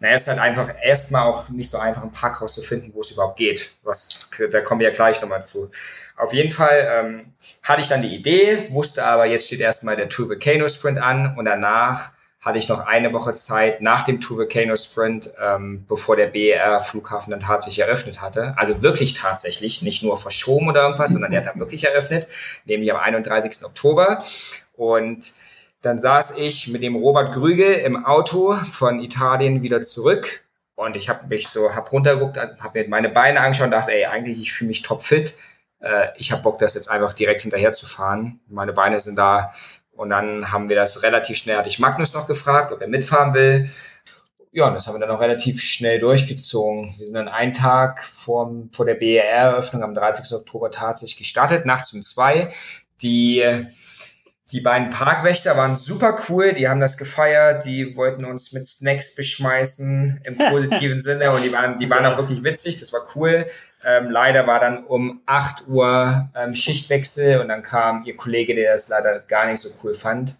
[0.00, 3.02] naja, es ist halt einfach erstmal auch nicht so einfach, ein Parkhaus zu finden, wo
[3.02, 3.70] es überhaupt geht.
[3.84, 4.18] Was,
[4.50, 5.70] da kommen wir ja gleich nochmal zu.
[6.16, 10.08] Auf jeden Fall ähm, hatte ich dann die Idee, wusste aber, jetzt steht erstmal der
[10.08, 12.10] Tour Volcano Sprint an und danach
[12.40, 16.80] hatte ich noch eine Woche Zeit nach dem Tour Volcano Sprint, ähm, bevor der BER
[16.80, 18.54] Flughafen dann tatsächlich eröffnet hatte.
[18.56, 22.26] Also wirklich tatsächlich, nicht nur verschoben oder irgendwas, sondern der hat dann wirklich eröffnet,
[22.64, 23.64] nämlich am 31.
[23.64, 24.22] Oktober.
[24.74, 25.32] Und
[25.82, 30.42] dann saß ich mit dem Robert Grüge im Auto von Italien wieder zurück
[30.80, 34.06] und ich habe mich so, hab runtergeguckt, habe mir meine Beine angeschaut und dachte, ey,
[34.06, 35.34] eigentlich, ich fühle mich topfit.
[35.80, 38.40] Äh, ich habe Bock, das jetzt einfach direkt hinterher zu fahren.
[38.48, 39.52] Meine Beine sind da.
[40.00, 43.34] Und dann haben wir das relativ schnell, hatte ich Magnus noch gefragt, ob er mitfahren
[43.34, 43.68] will.
[44.50, 46.94] Ja, und das haben wir dann auch relativ schnell durchgezogen.
[46.96, 50.34] Wir sind dann einen Tag vor, vor der BER-Eröffnung am 30.
[50.38, 52.50] Oktober tatsächlich gestartet, nachts um zwei.
[53.02, 53.44] Die
[54.52, 59.14] die beiden Parkwächter waren super cool, die haben das gefeiert, die wollten uns mit Snacks
[59.14, 63.46] beschmeißen im positiven Sinne und die waren, die waren auch wirklich witzig, das war cool.
[63.84, 68.74] Ähm, leider war dann um 8 Uhr ähm, Schichtwechsel und dann kam ihr Kollege, der
[68.74, 70.36] das leider gar nicht so cool fand.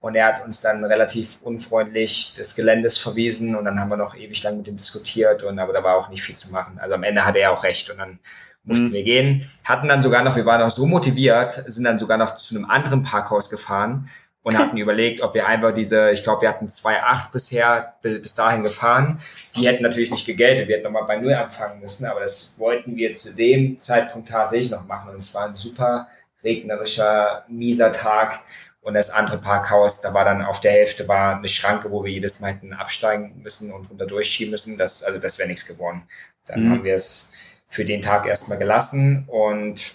[0.00, 4.16] Und er hat uns dann relativ unfreundlich des Geländes verwiesen und dann haben wir noch
[4.16, 6.80] ewig lang mit ihm diskutiert und aber da war auch nicht viel zu machen.
[6.80, 8.18] Also am Ende hatte er auch recht und dann
[8.64, 8.92] mussten mhm.
[8.92, 9.50] wir gehen.
[9.64, 12.68] Hatten dann sogar noch, wir waren auch so motiviert, sind dann sogar noch zu einem
[12.68, 14.08] anderen Parkhaus gefahren
[14.42, 18.62] und hatten überlegt, ob wir einfach diese, ich glaube, wir hatten 2,8 bisher bis dahin
[18.62, 19.20] gefahren.
[19.56, 22.96] Die hätten natürlich nicht gegeltet, wir hätten nochmal bei Null anfangen müssen, aber das wollten
[22.96, 25.10] wir zu dem Zeitpunkt tatsächlich noch machen.
[25.10, 26.08] Und es war ein super
[26.42, 28.40] regnerischer, mieser Tag.
[28.80, 32.10] Und das andere Parkhaus, da war dann auf der Hälfte war eine Schranke, wo wir
[32.10, 34.76] jedes Mal hätten absteigen müssen und runter durchschieben müssen.
[34.76, 36.02] Das, also das wäre nichts geworden.
[36.46, 36.70] Dann mhm.
[36.70, 37.32] haben wir es
[37.68, 39.24] für den Tag erstmal gelassen.
[39.28, 39.94] Und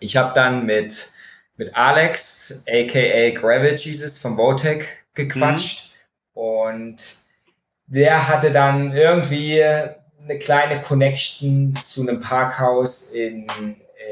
[0.00, 1.12] ich habe dann mit
[1.56, 5.94] mit Alex, aka Gravel Jesus vom Votec, gequatscht.
[6.34, 6.40] Mhm.
[6.40, 6.96] Und
[7.86, 13.46] der hatte dann irgendwie eine kleine Connection zu einem Parkhaus in,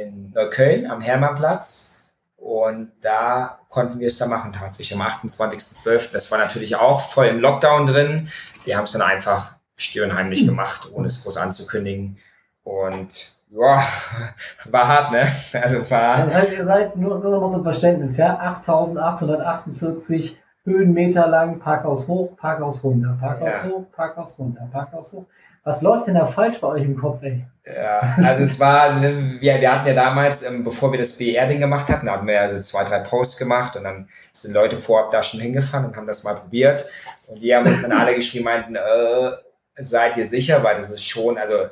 [0.00, 2.04] in Neukölln am Hermannplatz.
[2.36, 6.12] Und da konnten wir es da machen, tatsächlich am 28.12.
[6.12, 8.30] Das war natürlich auch voll im Lockdown drin.
[8.64, 10.48] Wir haben es dann einfach stirnheimlich mhm.
[10.48, 12.18] gemacht, ohne es groß anzukündigen.
[12.62, 13.82] Und Boah,
[14.64, 15.28] war hart, ne?
[15.62, 16.26] Also war.
[16.26, 18.36] Das heißt, ihr seid nur, nur noch mal zum Verständnis, ja?
[18.40, 23.64] 8848 Höhenmeter lang, Parkhaus hoch, Parkhaus runter, Parkhaus ja.
[23.68, 25.26] hoch, Parkhaus runter, Parkhaus hoch.
[25.62, 27.44] Was läuft denn da falsch bei euch im Kopf, ey?
[27.64, 31.88] Ja, also es war, wir, wir hatten ja damals, ähm, bevor wir das BR-Ding gemacht
[31.88, 35.22] hatten, hatten wir ja also zwei, drei Posts gemacht und dann sind Leute vorab da
[35.22, 36.84] schon hingefahren und haben das mal probiert.
[37.28, 39.30] Und die haben uns dann alle geschrieben, meinten, äh,
[39.76, 41.68] seid ihr sicher, weil das ist schon, also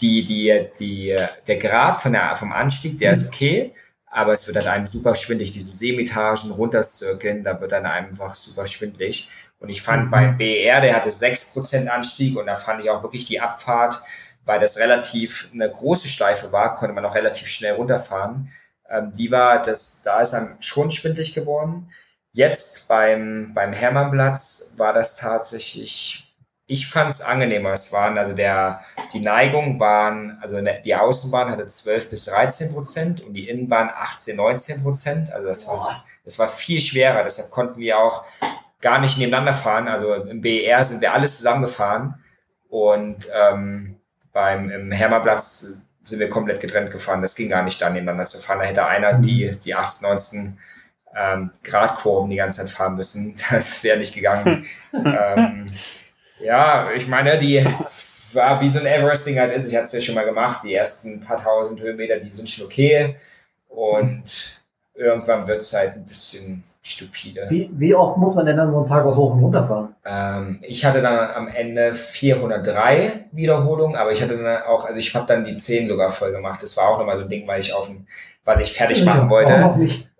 [0.00, 3.74] die, die, die, der Grad von der, vom Anstieg, der ist okay,
[4.06, 5.52] aber es wird dann einem super schwindlig.
[5.52, 9.30] Diese Seemetagen runterzirkeln, da wird dann einfach super schwindlig.
[9.58, 10.10] Und ich fand mhm.
[10.10, 14.02] beim BR, der hatte 6% Anstieg und da fand ich auch wirklich die Abfahrt,
[14.44, 18.50] weil das relativ eine große Schleife war, konnte man auch relativ schnell runterfahren.
[18.90, 21.90] Ähm, die war, das, da ist dann schon schwindlig geworden.
[22.32, 26.31] Jetzt beim, beim Hermannplatz war das tatsächlich
[26.66, 27.70] ich fand es angenehmer.
[27.72, 28.80] Es waren, also der,
[29.12, 34.36] die Neigung waren, also die Außenbahn hatte 12 bis 13 Prozent und die Innenbahn 18,
[34.36, 35.32] 19 Prozent.
[35.32, 37.24] Also das war, das war viel schwerer.
[37.24, 38.24] Deshalb konnten wir auch
[38.80, 39.88] gar nicht nebeneinander fahren.
[39.88, 42.14] Also im BER sind wir alles zusammengefahren
[42.68, 43.96] und ähm,
[44.32, 47.22] beim im Hermannplatz sind wir komplett getrennt gefahren.
[47.22, 48.58] Das ging gar nicht da nebeneinander zu fahren.
[48.60, 50.58] Da hätte einer die, die 18, 19
[51.14, 53.36] ähm, Gradkurven die ganze Zeit fahren müssen.
[53.50, 54.66] Das wäre nicht gegangen.
[54.92, 55.66] ähm,
[56.42, 57.64] ja, ich meine, die
[58.34, 59.68] war wie so ein Everesting halt ist.
[59.68, 60.62] Ich hatte es ja schon mal gemacht.
[60.64, 63.16] Die ersten paar tausend Höhenmeter, die sind schon okay.
[63.68, 64.62] Und
[64.94, 67.46] irgendwann wird es halt ein bisschen stupide.
[67.48, 69.94] Wie, wie, oft muss man denn dann so ein Parkhaus hoch und runter fahren?
[70.04, 75.14] Ähm, ich hatte dann am Ende 403 Wiederholungen, aber ich hatte dann auch, also ich
[75.14, 76.62] habe dann die 10 sogar voll gemacht.
[76.62, 78.06] Das war auch nochmal so ein Ding, weil ich auf dem,
[78.44, 79.52] was ich fertig machen wollte.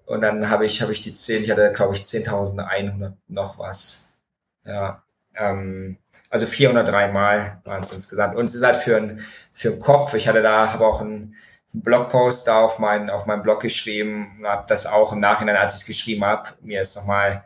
[0.07, 4.21] Und dann habe ich, habe ich die 10, ich hatte glaube ich 10.100 noch was.
[4.65, 5.03] Ja.
[5.35, 5.99] Ähm,
[6.31, 8.37] also 403 Mal waren es insgesamt.
[8.37, 10.15] Und es ist halt für, ein, für Kopf.
[10.15, 11.35] Ich hatte da, habe auch einen,
[11.73, 15.75] einen Blogpost da auf, mein, auf meinem Blog geschrieben, habe das auch im Nachhinein, als
[15.75, 17.45] ich es geschrieben habe, mir ist nochmal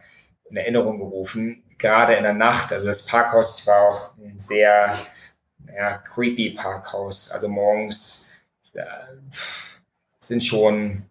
[0.51, 1.63] in Erinnerung gerufen.
[1.79, 4.97] Gerade in der Nacht, also das Parkhaus war auch ein sehr
[5.75, 7.31] ja, creepy Parkhaus.
[7.31, 8.31] Also morgens
[8.73, 8.85] äh,
[10.21, 11.05] sind schon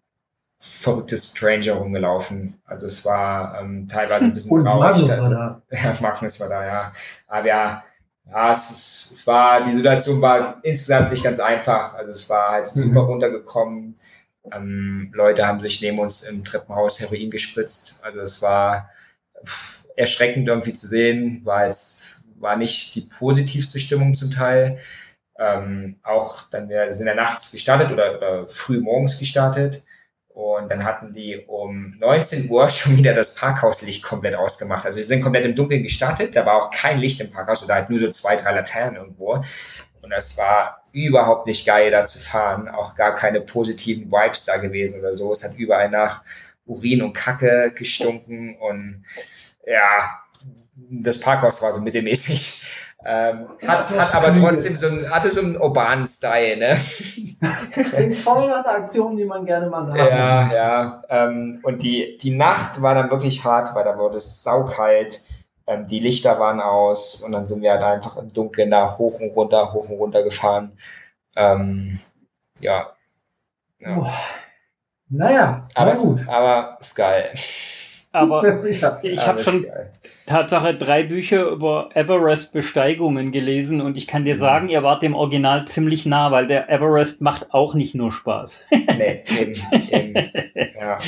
[0.80, 2.60] verrückte Stranger rumgelaufen.
[2.64, 5.02] Also es war ähm, teilweise ein bisschen traurig.
[5.02, 5.62] Magnus war da.
[5.70, 6.92] Ja, Magnus war da, ja.
[7.26, 7.84] Aber ja,
[8.30, 11.94] ja es, ist, es war, die Situation war insgesamt nicht ganz einfach.
[11.94, 12.80] Also es war halt mhm.
[12.80, 13.96] super runtergekommen.
[14.52, 18.00] Ähm, Leute haben sich neben uns im Treppenhaus Heroin gespritzt.
[18.02, 18.90] Also es war
[19.96, 24.78] erschreckend irgendwie zu sehen, weil es war nicht die positivste Stimmung zum Teil.
[25.38, 29.82] Ähm, auch dann, wir sind ja nachts gestartet oder, oder früh morgens gestartet.
[30.36, 34.84] Und dann hatten die um 19 Uhr schon wieder das Parkhauslicht komplett ausgemacht.
[34.84, 36.36] Also wir sind komplett im Dunkeln gestartet.
[36.36, 39.42] Da war auch kein Licht im Parkhaus oder halt nur so zwei, drei Laternen irgendwo.
[40.02, 42.68] Und das war überhaupt nicht geil, da zu fahren.
[42.68, 45.32] Auch gar keine positiven Vibes da gewesen oder so.
[45.32, 46.22] Es hat überall nach
[46.66, 48.58] Urin und Kacke gestunken.
[48.58, 49.06] Und
[49.66, 50.20] ja,
[50.90, 52.62] das Parkhaus war so mittelmäßig.
[53.06, 56.78] Ähm, hat, hat aber trotzdem so ein, hatte so einen urbanen Style, ne?
[57.84, 59.98] Voll eine Aktion, die man gerne mal hat.
[59.98, 61.02] Ja, ja.
[61.08, 65.22] Ähm, und die, die Nacht war dann wirklich hart, weil da wurde es saukalt.
[65.66, 69.20] Ähm, die Lichter waren aus und dann sind wir halt einfach im Dunkeln da hoch
[69.20, 70.72] und runter, hoch und runter gefahren.
[71.34, 71.98] Ähm,
[72.60, 72.92] ja.
[73.80, 74.14] ja.
[75.08, 76.28] Naja, aber, gut.
[76.28, 77.30] aber ist geil.
[78.16, 78.82] Aber ich
[79.26, 79.64] habe schon
[80.24, 84.38] Tatsache drei Bücher über Everest-Besteigungen gelesen und ich kann dir mhm.
[84.38, 88.66] sagen, ihr wart dem Original ziemlich nah, weil der Everest macht auch nicht nur Spaß.
[88.70, 89.54] Nee, eben,
[89.90, 90.14] eben.
[90.80, 90.98] Ja.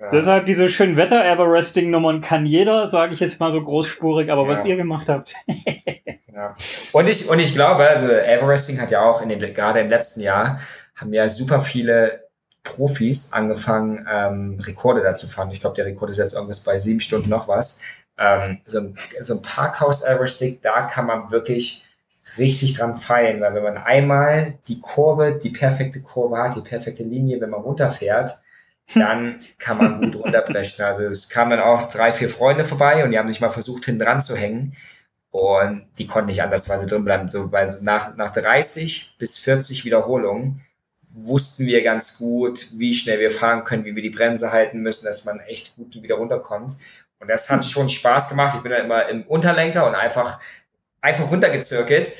[0.00, 0.08] Ja.
[0.10, 4.48] Deshalb diese schönen Wetter-Everesting-Nummern kann jeder, sage ich jetzt mal so großspurig, aber ja.
[4.48, 5.34] was ihr gemacht habt.
[6.34, 6.56] ja.
[6.92, 10.22] Und ich, und ich glaube, also Everesting hat ja auch in den, gerade im letzten
[10.22, 10.58] Jahr,
[10.96, 12.29] haben ja super viele
[12.62, 15.50] Profis angefangen, ähm, Rekorde dazu fahren.
[15.50, 17.82] Ich glaube, der Rekord ist jetzt irgendwas bei sieben Stunden noch was.
[18.18, 21.84] Ähm, so, ein, so ein Parkhaus Everestick, da kann man wirklich
[22.38, 27.02] richtig dran feilen, weil wenn man einmal die Kurve, die perfekte Kurve hat, die perfekte
[27.02, 28.40] Linie, wenn man runterfährt,
[28.94, 30.84] dann kann man gut runterbrechen.
[30.84, 33.84] Also es kamen dann auch drei, vier Freunde vorbei und die haben sich mal versucht,
[33.84, 34.76] hinten dran zu hängen.
[35.30, 37.28] Und die konnten nicht anders, weil sie drin bleiben.
[37.28, 40.60] So, weil so nach, nach 30 bis 40 Wiederholungen
[41.12, 45.06] wussten wir ganz gut, wie schnell wir fahren können, wie wir die Bremse halten müssen,
[45.06, 46.72] dass man echt gut wieder runterkommt.
[47.18, 48.54] Und das hat schon Spaß gemacht.
[48.56, 50.40] Ich bin da immer im Unterlenker und einfach,
[51.00, 52.12] einfach runtergezirkelt.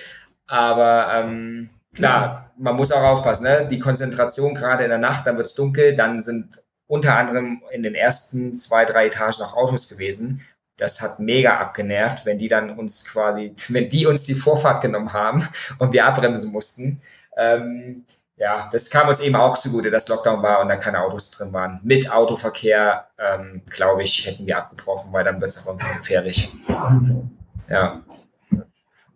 [0.46, 3.66] Aber ähm, klar, man muss auch aufpassen, ne?
[3.70, 7.94] Die Konzentration gerade in der Nacht, dann wird's dunkel, dann sind unter anderem in den
[7.94, 10.44] ersten zwei, drei Etagen noch Autos gewesen.
[10.76, 15.12] Das hat mega abgenervt, wenn die dann uns quasi, wenn die uns die Vorfahrt genommen
[15.12, 15.46] haben
[15.78, 17.00] und wir abbremsen mussten.
[17.36, 18.04] Ähm,
[18.40, 21.52] ja, das kam uns eben auch zugute, dass Lockdown war und da keine Autos drin
[21.52, 21.78] waren.
[21.82, 26.50] Mit Autoverkehr, ähm, glaube ich, hätten wir abgebrochen, weil dann wird es auch irgendwann gefährlich.
[26.66, 27.36] Wahnsinn.
[27.68, 28.00] Ja.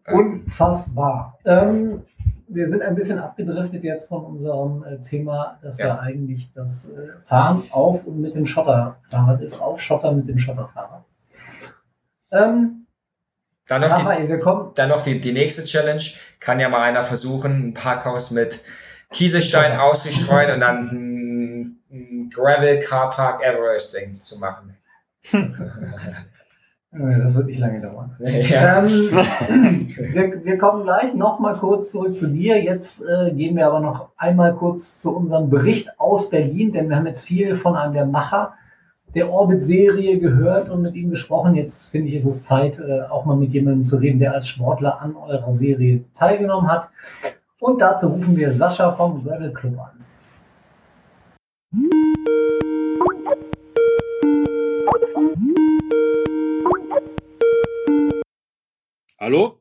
[0.06, 1.38] Unfassbar.
[1.46, 2.02] Ähm,
[2.48, 5.86] wir sind ein bisschen abgedriftet jetzt von unserem äh, Thema, dass ja.
[5.86, 10.38] ja, eigentlich das äh, Fahren auf und mit dem Schotterfahrrad ist, auf Schotter mit dem
[10.38, 11.02] Schotterfahrrad.
[12.30, 12.86] Ähm,
[13.66, 16.02] dann noch, die, dann noch die, die nächste Challenge.
[16.40, 18.62] Kann ja mal einer versuchen, ein Parkhaus mit
[19.14, 24.76] Kieselstein auszustreuen und dann ein, Gravel Car Park Everesting zu machen.
[26.90, 28.16] Das wird nicht lange dauern.
[28.20, 28.78] Ja.
[28.78, 32.62] Ähm, wir, wir, kommen gleich noch mal kurz zurück zu dir.
[32.62, 36.96] Jetzt äh, gehen wir aber noch einmal kurz zu unserem Bericht aus Berlin, denn wir
[36.96, 38.54] haben jetzt viel von einem der Macher
[39.14, 41.54] der Orbit-Serie gehört und mit ihm gesprochen.
[41.54, 44.48] Jetzt finde ich, ist es Zeit, äh, auch mal mit jemandem zu reden, der als
[44.48, 46.90] Sportler an eurer Serie teilgenommen hat.
[47.64, 50.04] Und dazu rufen wir Sascha vom Gravel Club an.
[59.18, 59.58] Hallo?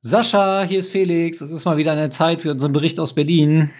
[0.00, 1.42] Sascha, hier ist Felix.
[1.42, 3.70] Es ist mal wieder eine Zeit für unseren Bericht aus Berlin.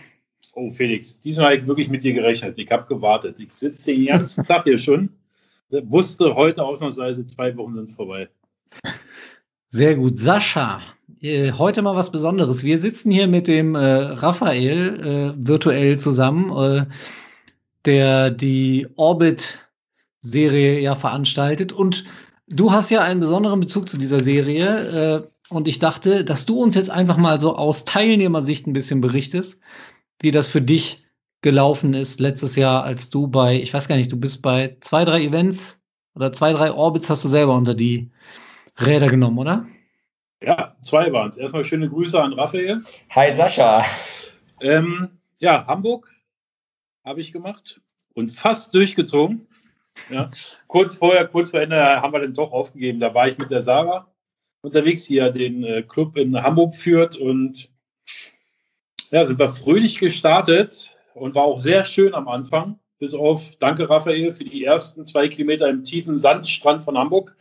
[0.53, 2.59] Oh, Felix, diesmal habe ich wirklich mit dir gerechnet.
[2.59, 3.37] Ich habe gewartet.
[3.39, 5.09] Ich sitze den ganzen Tag hier schon.
[5.71, 8.29] Wusste heute ausnahmsweise, zwei Wochen sind vorbei.
[9.71, 10.19] Sehr gut.
[10.19, 10.83] Sascha,
[11.23, 12.63] heute mal was Besonderes.
[12.63, 16.87] Wir sitzen hier mit dem äh, Raphael äh, virtuell zusammen, äh,
[17.85, 21.73] der die Orbit-Serie ja veranstaltet.
[21.73, 22.05] Und
[22.49, 25.23] du hast ja einen besonderen Bezug zu dieser Serie.
[25.23, 29.01] Äh, und ich dachte, dass du uns jetzt einfach mal so aus Teilnehmersicht ein bisschen
[29.01, 29.59] berichtest,
[30.21, 31.07] wie das für dich
[31.43, 35.05] gelaufen ist letztes Jahr, als du bei, ich weiß gar nicht, du bist bei zwei,
[35.05, 35.79] drei Events
[36.15, 38.11] oder zwei, drei Orbits hast du selber unter die
[38.79, 39.67] Räder genommen, oder?
[40.43, 41.39] Ja, zwei waren es.
[41.39, 42.83] Erstmal schöne Grüße an Raphael.
[43.11, 43.85] Hi Sascha.
[44.61, 46.11] Ähm, ja, Hamburg
[47.05, 47.81] habe ich gemacht
[48.15, 49.47] und fast durchgezogen.
[50.11, 50.31] Ja.
[50.67, 53.01] Kurz vorher, kurz vor Ende haben wir den doch aufgegeben.
[53.01, 54.13] Da war ich mit der Sarah
[54.61, 57.71] unterwegs, die ja den äh, Club in Hamburg führt und
[59.11, 62.79] ja, sind wir fröhlich gestartet und war auch sehr schön am Anfang.
[62.99, 67.35] Bis auf, danke Raphael, für die ersten zwei Kilometer im tiefen Sandstrand von Hamburg.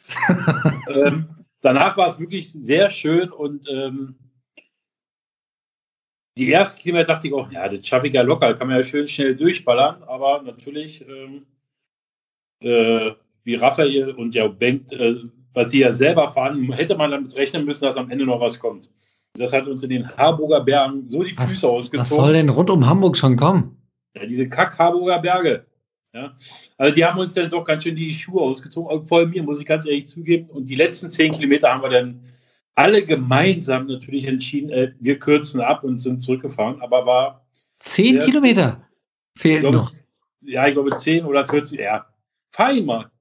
[0.94, 1.28] ähm,
[1.66, 4.16] danach war es wirklich sehr schön und ähm,
[6.38, 8.84] die ersten Kilometer dachte ich auch, ja, das schaffe ich ja locker, kann man ja
[8.84, 11.46] schön schnell durchballern, aber natürlich, ähm,
[12.62, 13.12] äh,
[13.44, 17.66] wie Raphael und ja Bengt, äh, was sie ja selber fahren, hätte man damit rechnen
[17.66, 18.90] müssen, dass am Ende noch was kommt.
[19.38, 22.00] Das hat uns in den Harburger Bergen so die Füße was, ausgezogen.
[22.00, 23.78] Was soll denn rund um Hamburg schon kommen?
[24.16, 25.66] Ja, diese Kack-Harburger Berge.
[26.16, 26.34] Ja.
[26.78, 29.60] Also die haben uns dann doch ganz schön die Schuhe ausgezogen, vor allem mir, muss
[29.60, 30.50] ich ganz ehrlich zugeben.
[30.50, 32.22] Und die letzten zehn Kilometer haben wir dann
[32.74, 36.82] alle gemeinsam natürlich entschieden, äh, wir kürzen ab und sind zurückgefahren.
[36.82, 37.46] Aber war.
[37.80, 38.88] Zehn sehr, Kilometer
[39.38, 39.92] fehlt glaube, noch.
[40.46, 41.80] Ja, ich glaube zehn oder 40.
[41.80, 42.06] Ja,
[42.72, 43.12] ihn mal.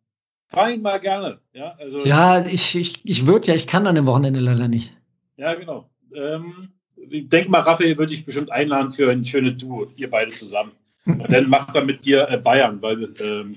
[0.55, 1.41] Ihn mal gerne.
[1.53, 4.97] Ja, also, ja ich, ich, ich würde ja, ich kann an dem Wochenende leider nicht.
[5.37, 5.91] Ja, genau.
[6.15, 6.69] Ähm,
[7.11, 10.73] ich denke mal, Raphael würde ich bestimmt einladen für ein schönes Duo, ihr beide zusammen.
[11.07, 13.57] Und dann macht er mit dir äh, Bayern, weil ähm,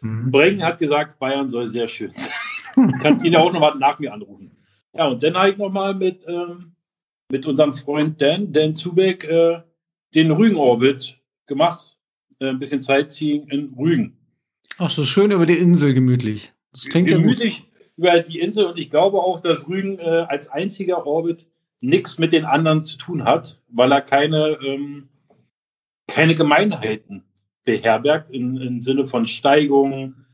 [0.00, 0.30] mhm.
[0.30, 2.32] Brengen hat gesagt, Bayern soll sehr schön sein.
[2.74, 4.50] du kannst ihn ja auch nochmal nach mir anrufen.
[4.94, 6.72] Ja, und dann habe ich nochmal mit, ähm,
[7.30, 9.60] mit unserem Freund Dan, Dan Zubeck, äh,
[10.14, 11.98] den Rügen-Orbit gemacht.
[12.40, 14.16] Äh, ein bisschen Sightseeing in Rügen.
[14.78, 16.52] Ach, so schön über die Insel gemütlich.
[16.72, 17.64] Das klingt gemütlich ja
[17.96, 21.46] über die Insel und ich glaube auch, dass Rügen äh, als einziger Orbit
[21.80, 25.08] nichts mit den anderen zu tun hat, weil er keine ähm,
[26.08, 27.22] keine Gemeinheiten
[27.64, 30.26] beherbergt im, im Sinne von Steigungen,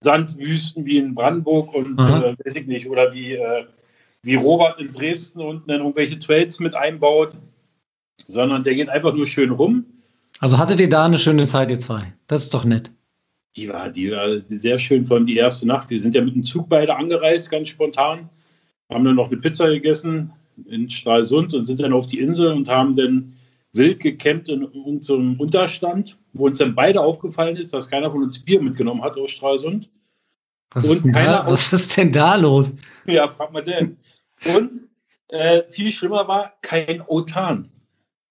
[0.00, 3.64] Sandwüsten wie in Brandenburg und äh, weiß ich nicht, oder wie, äh,
[4.22, 7.34] wie Robert in Dresden unten dann irgendwelche Trails mit einbaut,
[8.26, 9.86] sondern der geht einfach nur schön rum.
[10.40, 12.12] Also hattet ihr da eine schöne Zeit, ihr zwei?
[12.26, 12.90] Das ist doch nett.
[13.56, 15.90] Die war, die war sehr schön, vor allem die erste Nacht.
[15.90, 18.28] Wir sind ja mit dem Zug beide angereist, ganz spontan.
[18.90, 20.32] Haben dann noch eine Pizza gegessen
[20.66, 23.34] in Stralsund und sind dann auf die Insel und haben dann
[23.72, 28.38] wild gecampt in unserem Unterstand, wo uns dann beide aufgefallen ist, dass keiner von uns
[28.38, 29.90] Bier mitgenommen hat aus Stralsund.
[30.74, 32.72] Was, Und ist, denn keiner da, was ist denn da los?
[33.06, 33.96] Ja, frag mal denn.
[34.54, 34.88] Und
[35.28, 37.70] äh, viel schlimmer war, kein Autan.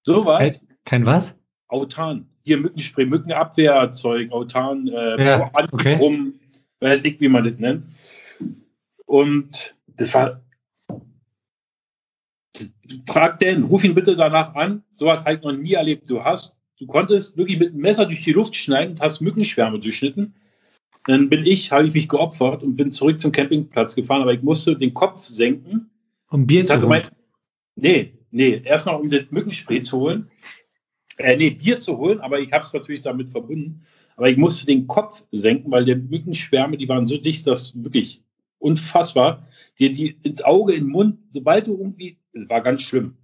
[0.03, 1.35] Sowas, Kein, kein was?
[1.67, 2.27] Autan.
[2.43, 5.95] Hier Mückenspray, Mückenabwehrzeug, Autan, äh, Ja, okay.
[5.95, 6.33] rum,
[6.79, 7.85] weiß ich, wie man das nennt.
[9.05, 10.41] Und das war.
[13.07, 14.83] Frag den, ruf ihn bitte danach an.
[14.91, 16.09] So habe ich noch nie erlebt.
[16.09, 19.79] Du hast, du konntest wirklich mit einem Messer durch die Luft schneiden und hast Mückenschwärme
[19.79, 20.33] durchschnitten.
[21.07, 24.41] Dann bin ich, habe ich mich geopfert und bin zurück zum Campingplatz gefahren, aber ich
[24.41, 25.89] musste den Kopf senken.
[26.29, 27.07] Um Bier zu holen.
[27.75, 30.29] nee, nee, erstmal um das Mückenspray zu holen.
[31.17, 33.85] Äh, nee, Bier zu holen, aber ich habe es natürlich damit verbunden.
[34.15, 38.21] Aber ich musste den Kopf senken, weil die Mückenschwärme, die waren so dicht, dass wirklich
[38.59, 39.43] unfassbar.
[39.79, 43.15] Die, die ins Auge, in den Mund, sobald du irgendwie, das war ganz schlimm.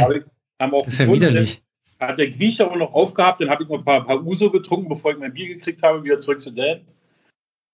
[0.00, 0.24] Aber ich,
[0.60, 1.62] haben auch Das ist ja widerlich.
[1.98, 4.88] Hat der Griecher auch noch aufgehabt, dann habe ich noch ein paar, paar Uso getrunken,
[4.88, 6.80] bevor ich mein Bier gekriegt habe, wieder zurück zu Dan.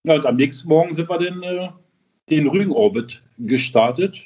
[0.07, 1.69] Ja, und am nächsten Morgen sind wir dann äh,
[2.29, 4.25] den Rügen-Orbit gestartet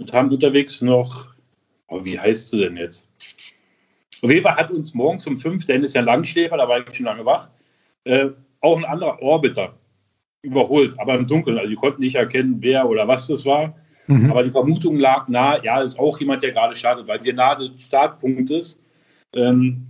[0.00, 1.34] und haben unterwegs noch,
[1.88, 3.08] oh, wie heißt sie denn jetzt?
[4.22, 6.94] Auf jeden Fall hat uns morgens um fünf, Dan ist ja Langschläfer, da war ich
[6.94, 7.48] schon lange wach,
[8.04, 9.74] äh, auch ein anderer Orbiter
[10.42, 11.58] überholt, aber im Dunkeln.
[11.58, 13.76] Also die konnten nicht erkennen, wer oder was das war.
[14.08, 14.30] Mhm.
[14.30, 17.58] Aber die Vermutung lag nahe, ja, ist auch jemand, der gerade startet, weil wir nahe
[17.58, 18.82] des Startpunktes
[19.36, 19.86] ähm,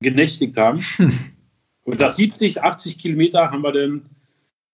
[0.00, 0.80] genächtigt haben.
[0.96, 1.12] Hm.
[1.84, 4.08] Und nach 70, 80 Kilometer haben wir dann,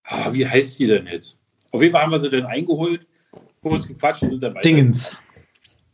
[0.03, 1.39] ah, wie heißt sie denn jetzt?
[1.71, 3.05] Auf jeden Fall haben wir sie dann eingeholt,
[3.61, 4.69] kurz gequatscht und sind dann weiter.
[4.69, 5.15] Dingens.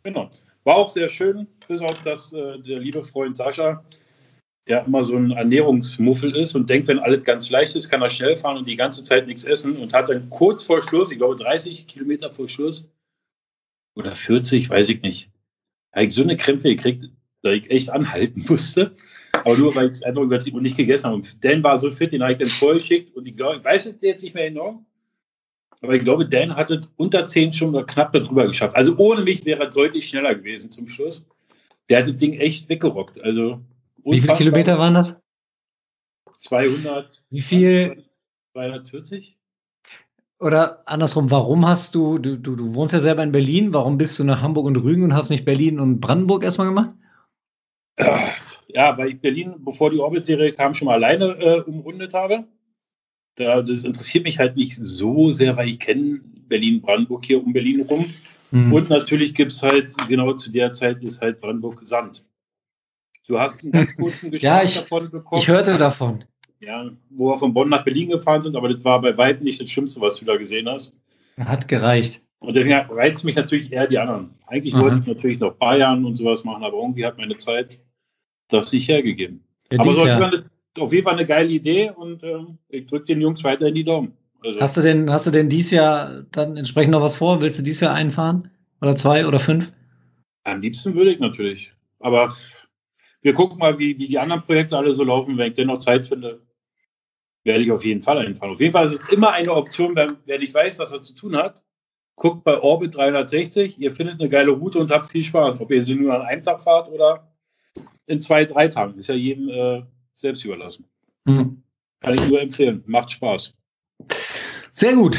[0.04, 0.30] Genau.
[0.64, 3.84] War auch sehr schön, bis auf dass äh, der liebe Freund Sascha,
[4.68, 8.10] der immer so ein Ernährungsmuffel ist und denkt, wenn alles ganz leicht ist, kann er
[8.10, 11.18] schnell fahren und die ganze Zeit nichts essen und hat dann kurz vor Schluss, ich
[11.18, 12.90] glaube 30 Kilometer vor Schluss
[13.96, 15.30] oder 40, weiß ich nicht,
[15.94, 17.10] habe ich so eine Krämpfe gekriegt,
[17.42, 18.94] dass ich echt anhalten musste.
[19.32, 21.16] Aber nur, weil ich es einfach übertrieben und nicht gegessen habe.
[21.16, 23.86] Und Dan war so fit, den habe ich dann vorgeschickt und ich glaube, ich weiß
[23.86, 24.84] es jetzt nicht mehr genau,
[25.82, 28.76] aber ich glaube, Dan hatte unter 10 schon oder knapp darüber geschafft.
[28.76, 31.24] Also ohne mich wäre er deutlich schneller gewesen zum Schluss.
[31.90, 33.22] Der hat das Ding echt weggerockt.
[33.22, 33.62] Also
[34.16, 34.36] Wie viele.
[34.36, 35.20] Kilometer waren das?
[36.40, 37.24] 200.
[37.30, 38.06] Wie viel?
[38.54, 39.38] 240?
[40.40, 44.20] Oder andersrum, warum hast du, du, du, du wohnst ja selber in Berlin, warum bist
[44.20, 46.94] du nach Hamburg und Rügen und hast nicht Berlin und Brandenburg erstmal gemacht?
[48.68, 52.44] Ja, weil ich Berlin, bevor die Orbit-Serie kam, schon mal alleine äh, umrundet habe.
[53.36, 57.82] Da, das interessiert mich halt nicht so sehr, weil ich kenne Berlin-Brandenburg hier um Berlin
[57.82, 58.06] rum.
[58.52, 58.72] Hm.
[58.72, 62.24] Und natürlich gibt es halt, genau zu der Zeit ist halt Brandenburg Sand.
[63.28, 65.42] Du hast einen ganz kurzen Ja, Geschmack ich- davon bekommen.
[65.42, 66.24] Ich hörte davon.
[66.60, 69.62] Ja, wo wir von Bonn nach Berlin gefahren sind, aber das war bei weitem nicht
[69.62, 70.96] das Schlimmste, was du da gesehen hast.
[71.38, 72.22] Hat gereicht.
[72.40, 74.32] Und deswegen reizt mich natürlich eher die anderen.
[74.48, 74.82] Eigentlich Aha.
[74.84, 77.78] wollte ich natürlich noch ein paar Jahren und sowas machen, aber irgendwie hat meine Zeit
[78.50, 79.44] das nicht hergegeben.
[79.72, 80.20] Ja, aber so auf jeden.
[80.20, 80.50] Fall eine,
[80.84, 83.84] auf jeden Fall eine geile Idee und ähm, ich drücke den Jungs weiter in die
[83.84, 84.14] Daumen.
[84.44, 87.40] Also, Hast du denn, hast du denn dies Jahr dann entsprechend noch was vor?
[87.42, 88.50] Willst du dies Jahr einfahren?
[88.82, 89.74] Oder zwei oder fünf?
[90.44, 91.74] am liebsten würde ich natürlich.
[92.00, 92.34] Aber
[93.22, 95.38] wir gucken mal, wie, wie die anderen Projekte alle so laufen.
[95.38, 96.42] Wenn ich denn noch Zeit finde,
[97.44, 98.52] werde ich auf jeden Fall einfahren.
[98.52, 101.16] Auf jeden Fall ist es immer eine Option, wenn, wer nicht weiß, was er zu
[101.16, 101.62] tun hat.
[102.16, 105.60] Guckt bei Orbit 360, ihr findet eine geile Route und habt viel Spaß.
[105.62, 107.32] Ob ihr sie nur an einem Tag fahrt oder
[108.08, 108.98] in zwei, drei Tagen.
[108.98, 110.86] Ist ja jedem äh, selbst überlassen.
[111.28, 111.64] Hm.
[112.00, 112.84] Kann ich nur empfehlen.
[112.88, 113.54] Macht Spaß.
[114.74, 115.18] Sehr gut.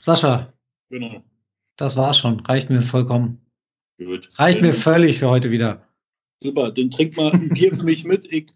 [0.00, 0.52] Sascha,
[0.88, 1.22] Genau.
[1.76, 2.40] das war's schon.
[2.40, 3.40] Reicht mir vollkommen.
[3.98, 4.28] Gut.
[4.38, 5.86] Reicht mir völlig für heute wieder.
[6.42, 8.30] Super, dann trink mal ein Bier für mich mit.
[8.30, 8.46] Ich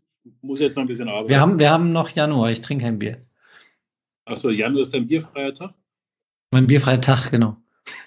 [0.43, 1.29] muss jetzt noch ein bisschen arbeiten.
[1.31, 2.51] Wir haben, wir haben noch Januar.
[2.51, 3.25] Ich trinke kein Bier.
[4.27, 5.75] Achso, Januar ist dein bierfreier Tag?
[6.53, 7.57] Mein bierfreier Tag, genau.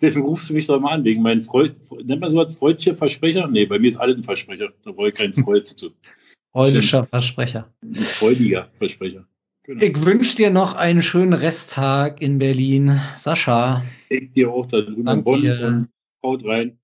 [0.00, 1.74] Deswegen rufst du mich doch mal an, wegen meinen Freud.
[2.04, 3.46] Nennt man sowas freudliche Versprecher?
[3.48, 4.72] Nee, bei mir ist alles ein Versprecher.
[4.84, 5.90] Da brauche ich keinen Freud zu.
[6.54, 7.72] Heulischer Versprecher.
[7.82, 9.26] Ein freudiger Versprecher.
[9.64, 9.84] Genau.
[9.84, 13.00] Ich wünsche dir noch einen schönen Resttag in Berlin.
[13.16, 15.86] Sascha, Ich dir auch da drüben in Dank Bonn dir.
[16.24, 16.78] haut rein.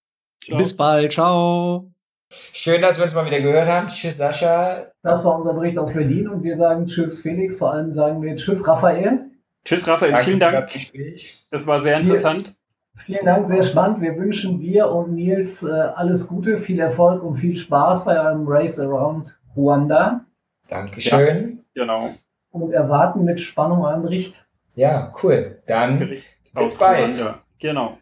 [0.46, 0.58] Ciao.
[0.58, 1.12] bis bald.
[1.12, 1.90] Ciao.
[2.30, 3.88] Schön, dass wir uns mal wieder gehört haben.
[3.88, 4.86] Tschüss, Sascha.
[5.02, 8.36] Das war unser Bericht aus Berlin und wir sagen Tschüss Felix, vor allem sagen wir
[8.36, 9.30] Tschüss Raphael.
[9.64, 10.12] Tschüss, Raphael.
[10.12, 10.54] Danke vielen für Dank.
[10.54, 11.44] das Gespräch.
[11.50, 12.54] Das war sehr interessant.
[12.96, 14.00] Vielen Dank, sehr spannend.
[14.00, 18.46] Wir wünschen dir und Nils äh, alles Gute, viel Erfolg und viel Spaß bei eurem
[18.46, 20.24] Race Around Ruanda
[20.68, 21.64] Dankeschön.
[21.74, 22.10] Genau.
[22.50, 24.46] und erwarten mit Spannung euren Bericht.
[24.76, 25.58] Ja, cool.
[25.66, 27.16] Dann Bericht Bis bald.
[27.16, 27.42] Ruanda.
[27.58, 27.98] Genau.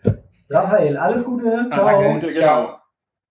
[0.51, 1.69] Raphael, alles Gute.
[1.73, 1.87] Ciao.
[1.87, 2.41] Alles Gute, genau.
[2.41, 2.84] Ciao.